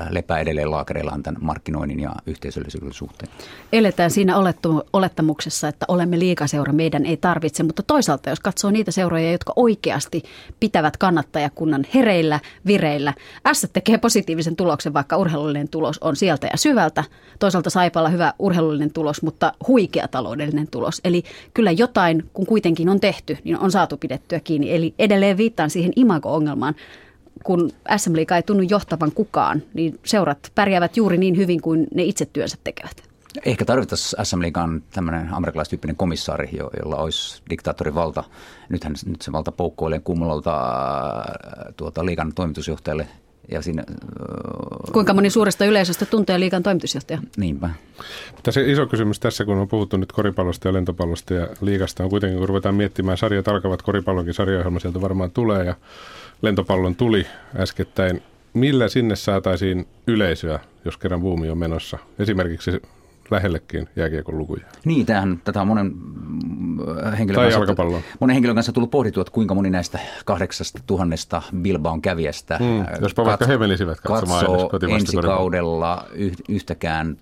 lepää 0.10 0.40
edelleen 0.40 0.72
laakereillaan 0.72 1.24
tämän 1.24 1.42
markkinoinnin 1.44 2.00
ja 2.00 2.12
yhteisöllisyyden 2.26 2.94
suhteen. 2.94 3.32
Eletään 3.74 4.12
siinä 4.12 4.34
olettamuksessa, 4.94 5.68
että 5.68 5.86
olemme 5.88 6.20
liikaseura, 6.20 6.74
meidän 6.74 7.06
ei 7.06 7.18
tarvitse, 7.18 7.64
mutta 7.64 7.84
toisaalta 7.84 8.30
jos 8.30 8.40
katsoo 8.40 8.72
niitä 8.72 8.92
seuroja, 8.92 9.32
jotka 9.32 9.54
oikeasti 9.56 10.24
pitävät 10.60 10.98
kannattajakunnan 10.98 11.86
hereillä, 11.94 12.40
vireillä, 12.66 13.14
S 13.54 13.68
tekee 13.74 13.98
positiivisen 13.98 14.56
tuloksen, 14.56 14.94
vaikka 14.94 15.18
urheilullinen 15.18 15.70
tulos 15.70 16.00
on 16.00 16.16
sieltä 16.16 16.48
ja 16.52 16.58
syvältä. 16.58 17.04
Toisaalta 17.40 17.70
Saipalla 17.70 18.10
hyvä 18.10 18.25
urheilullinen 18.40 18.94
tulos, 18.94 19.22
mutta 19.22 19.54
huikea 19.68 20.08
taloudellinen 20.08 20.68
tulos. 20.72 21.02
Eli 21.04 21.24
kyllä 21.54 21.72
jotain, 21.72 22.30
kun 22.34 22.46
kuitenkin 22.46 22.90
on 22.90 23.00
tehty, 23.00 23.38
niin 23.44 23.60
on 23.60 23.72
saatu 23.72 23.98
pidettyä 23.98 24.40
kiinni. 24.40 24.76
Eli 24.76 24.94
edelleen 25.00 25.38
viittaan 25.38 25.70
siihen 25.70 25.92
imago-ongelmaan. 25.96 26.76
Kun 27.44 27.72
SM 27.98 28.16
Liiga 28.16 28.36
ei 28.36 28.44
tunnu 28.44 28.64
johtavan 28.70 29.12
kukaan, 29.12 29.64
niin 29.74 30.00
seurat 30.06 30.52
pärjäävät 30.56 30.98
juuri 30.98 31.18
niin 31.18 31.38
hyvin 31.38 31.62
kuin 31.62 31.88
ne 31.94 32.04
itse 32.04 32.26
työnsä 32.26 32.58
tekevät. 32.64 33.04
Ehkä 33.46 33.66
tarvittaisiin 33.66 34.26
SM 34.26 34.42
Liigan 34.42 34.84
tämmöinen 34.92 35.34
amerikkalaistyyppinen 35.34 35.96
komissaari, 35.96 36.50
jolla 36.54 36.96
olisi 36.96 37.42
diktaattorin 37.50 37.96
valta. 37.96 38.24
Nythän 38.70 38.96
nyt 39.06 39.22
se 39.22 39.32
valta 39.32 39.52
poukkoilee 39.52 40.00
kummulalta 40.00 40.62
tuota, 41.78 42.06
liigan 42.06 42.34
toimitusjohtajalle– 42.36 43.08
ja 43.52 43.62
siinä, 43.62 43.84
Kuinka 44.92 45.14
moni 45.14 45.30
suuresta 45.30 45.66
yleisöstä 45.66 46.06
tuntee 46.06 46.40
liikan 46.40 46.64
toimitusjohtaja? 46.64 47.20
Niinpä. 47.38 47.70
Tässä 48.44 48.62
iso 48.62 48.86
kysymys 48.86 49.20
tässä, 49.20 49.46
kun 49.46 49.58
on 49.58 49.68
puhuttu 49.68 49.98
nyt 49.98 50.12
koripallosta 50.12 50.68
ja 50.68 50.74
lentopallosta 50.74 51.34
ja 51.34 51.48
liikasta, 51.62 52.04
on 52.04 52.10
kuitenkin, 52.10 52.40
kun 52.40 52.48
ruvetaan 52.48 52.76
miettimään, 52.76 53.18
sarjat 53.18 53.48
alkavat, 53.48 53.82
koripallonkin 53.82 54.34
sarjaohjelma 54.34 54.80
sieltä 54.80 55.02
varmaan 55.02 55.32
tulee 55.32 55.66
ja 55.66 55.76
lentopallon 56.42 56.96
tuli 56.96 57.28
äskettäin. 57.56 58.22
Millä 58.54 58.88
sinne 58.88 59.16
saataisiin 59.16 59.88
yleisöä, 60.08 60.60
jos 60.86 60.98
kerran 60.98 61.22
buumi 61.22 61.50
on 61.50 61.58
menossa? 61.58 61.98
Esimerkiksi 62.20 62.82
lähellekin 63.32 63.90
jääkiekon 63.96 64.38
lukuja. 64.38 64.66
Niin, 64.86 65.06
tämähän, 65.06 65.42
tätä 65.44 65.62
on 65.62 65.68
monen 65.68 65.92
äh, 67.06 67.18
henkilön, 67.18 67.52
kanssa, 67.52 68.02
monen 68.20 68.34
henkilön 68.34 68.56
kanssa 68.56 68.72
tullut 68.72 68.92
pohdittua, 68.92 69.22
että 69.22 69.32
kuinka 69.32 69.54
moni 69.54 69.70
näistä 69.70 70.00
kahdeksasta 70.26 70.80
tuhannesta 70.88 71.42
Bilbaon 71.62 72.02
kävijästä 72.02 72.58
mm, 72.60 72.82
äh, 72.82 72.88
jospa 73.02 73.26
vaikka 73.26 73.46
he 73.46 73.58
menisivät 73.58 74.02
katsoo 74.02 74.70
ensi 74.90 75.18
kaudella 75.18 76.06
yhtäkään 76.50 77.18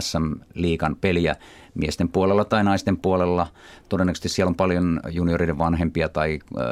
SM-liigan 0.00 0.96
peliä 1.00 1.36
miesten 1.74 2.08
puolella 2.08 2.44
tai 2.44 2.64
naisten 2.64 2.96
puolella. 2.96 3.46
Todennäköisesti 3.88 4.28
siellä 4.28 4.48
on 4.48 4.54
paljon 4.54 5.00
junioriden 5.10 5.58
vanhempia 5.58 6.08
tai 6.08 6.38
äh, 6.58 6.64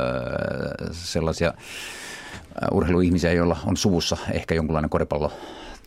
sellaisia 0.93 1.49
äh, 1.49 2.69
urheiluihmisiä, 2.73 3.33
joilla 3.33 3.57
on 3.67 3.77
suvussa 3.77 4.17
ehkä 4.33 4.55
jonkunlainen 4.55 4.91
koripallo 4.91 5.33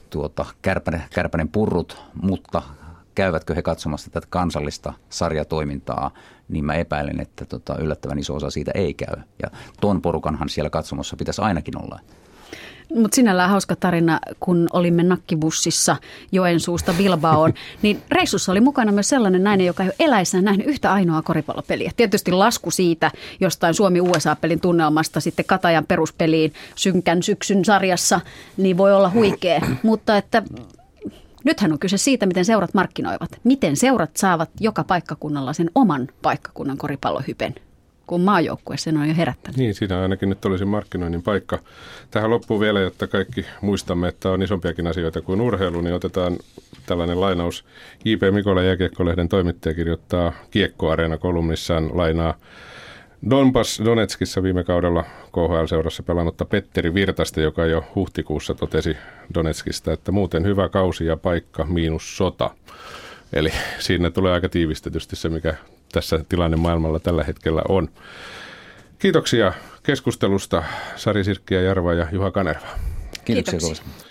tuota, 0.09 0.45
kärpänen, 0.61 1.03
kärpänen 1.13 1.49
purrut, 1.49 2.01
mutta 2.21 2.61
käyvätkö 3.17 3.55
he 3.55 3.61
katsomassa 3.61 4.09
tätä 4.11 4.27
kansallista 4.29 4.93
sarjatoimintaa, 5.09 6.11
niin 6.49 6.65
mä 6.65 6.73
epäilen, 6.73 7.19
että 7.21 7.45
tota, 7.45 7.75
yllättävän 7.79 8.19
iso 8.19 8.35
osa 8.35 8.49
siitä 8.49 8.71
ei 8.75 8.93
käy. 8.93 9.15
Ja 9.43 9.49
ton 9.81 10.01
porukanhan 10.01 10.49
siellä 10.49 10.69
katsomassa 10.69 11.15
pitäisi 11.15 11.41
ainakin 11.41 11.83
olla. 11.83 11.99
Mutta 12.95 13.15
sinällään 13.15 13.49
hauska 13.49 13.75
tarina, 13.75 14.19
kun 14.39 14.67
olimme 14.73 15.03
nakkibussissa 15.03 15.95
Joensuusta 16.31 16.93
Bilbaoon, 16.93 17.53
niin 17.81 18.01
reissussa 18.11 18.51
oli 18.51 18.61
mukana 18.61 18.91
myös 18.91 19.09
sellainen 19.09 19.43
nainen, 19.43 19.67
joka 19.67 19.83
ei 19.83 19.89
ole 19.89 19.95
eläissään 19.99 20.43
nähnyt 20.43 20.67
yhtä 20.67 20.93
ainoa 20.93 21.21
koripallopeliä. 21.21 21.91
Tietysti 21.97 22.31
lasku 22.31 22.71
siitä 22.71 23.11
jostain 23.39 23.73
Suomi-USA-pelin 23.73 24.59
tunnelmasta 24.59 25.19
sitten 25.19 25.45
Katajan 25.45 25.85
peruspeliin 25.85 26.53
synkän 26.75 27.23
syksyn 27.23 27.65
sarjassa, 27.65 28.21
niin 28.57 28.77
voi 28.77 28.93
olla 28.93 29.09
huikea. 29.09 29.61
Mutta 29.83 30.17
että 30.17 30.43
Nythän 31.43 31.71
on 31.71 31.79
kyse 31.79 31.97
siitä, 31.97 32.25
miten 32.25 32.45
seurat 32.45 32.73
markkinoivat. 32.73 33.29
Miten 33.43 33.75
seurat 33.75 34.17
saavat 34.17 34.49
joka 34.59 34.83
paikkakunnalla 34.83 35.53
sen 35.53 35.71
oman 35.75 36.07
paikkakunnan 36.21 36.77
koripallohypen 36.77 37.55
kun 38.07 38.21
maajoukkue 38.21 38.77
sen 38.77 38.97
on 38.97 39.07
jo 39.07 39.15
herättänyt. 39.15 39.57
Niin, 39.57 39.73
siinä 39.73 40.01
ainakin 40.01 40.29
nyt 40.29 40.45
olisi 40.45 40.65
markkinoinnin 40.65 41.23
paikka. 41.23 41.59
Tähän 42.11 42.29
loppuu 42.29 42.59
vielä, 42.59 42.79
jotta 42.79 43.07
kaikki 43.07 43.45
muistamme, 43.61 44.07
että 44.07 44.29
on 44.29 44.41
isompiakin 44.41 44.87
asioita 44.87 45.21
kuin 45.21 45.41
urheilu, 45.41 45.81
niin 45.81 45.95
otetaan 45.95 46.37
tällainen 46.85 47.21
lainaus. 47.21 47.65
J.P. 48.05 48.21
Mikola 48.31 48.61
Jääkiekkolehden 48.61 49.29
toimittaja 49.29 49.75
kirjoittaa 49.75 50.33
Kiekkoareena 50.51 51.17
kolumnissaan 51.17 51.97
lainaa 51.97 52.33
Donbass 53.29 53.81
Donetskissa 53.85 54.43
viime 54.43 54.63
kaudella 54.63 55.03
KHL-seurassa 55.31 56.03
pelannutta 56.03 56.45
Petteri 56.45 56.93
Virtasta, 56.93 57.41
joka 57.41 57.65
jo 57.65 57.83
huhtikuussa 57.95 58.53
totesi 58.53 58.97
Donetskista, 59.33 59.93
että 59.93 60.11
muuten 60.11 60.45
hyvä 60.45 60.69
kausi 60.69 61.05
ja 61.05 61.17
paikka 61.17 61.65
miinus 61.65 62.17
sota. 62.17 62.49
Eli 63.33 63.51
siinä 63.79 64.09
tulee 64.09 64.33
aika 64.33 64.49
tiivistetysti 64.49 65.15
se, 65.15 65.29
mikä 65.29 65.53
tässä 65.91 66.25
tilanne 66.29 66.57
maailmalla 66.57 66.99
tällä 66.99 67.23
hetkellä 67.23 67.61
on. 67.69 67.89
Kiitoksia 68.99 69.53
keskustelusta 69.83 70.63
Sari 70.95 71.23
Sirkki 71.23 71.55
ja 71.55 71.61
Jarva 71.61 71.93
ja 71.93 72.07
Juha 72.11 72.31
Kanerva. 72.31 72.67
Kiitoksia. 73.25 73.59
Kiitoksia. 73.59 74.06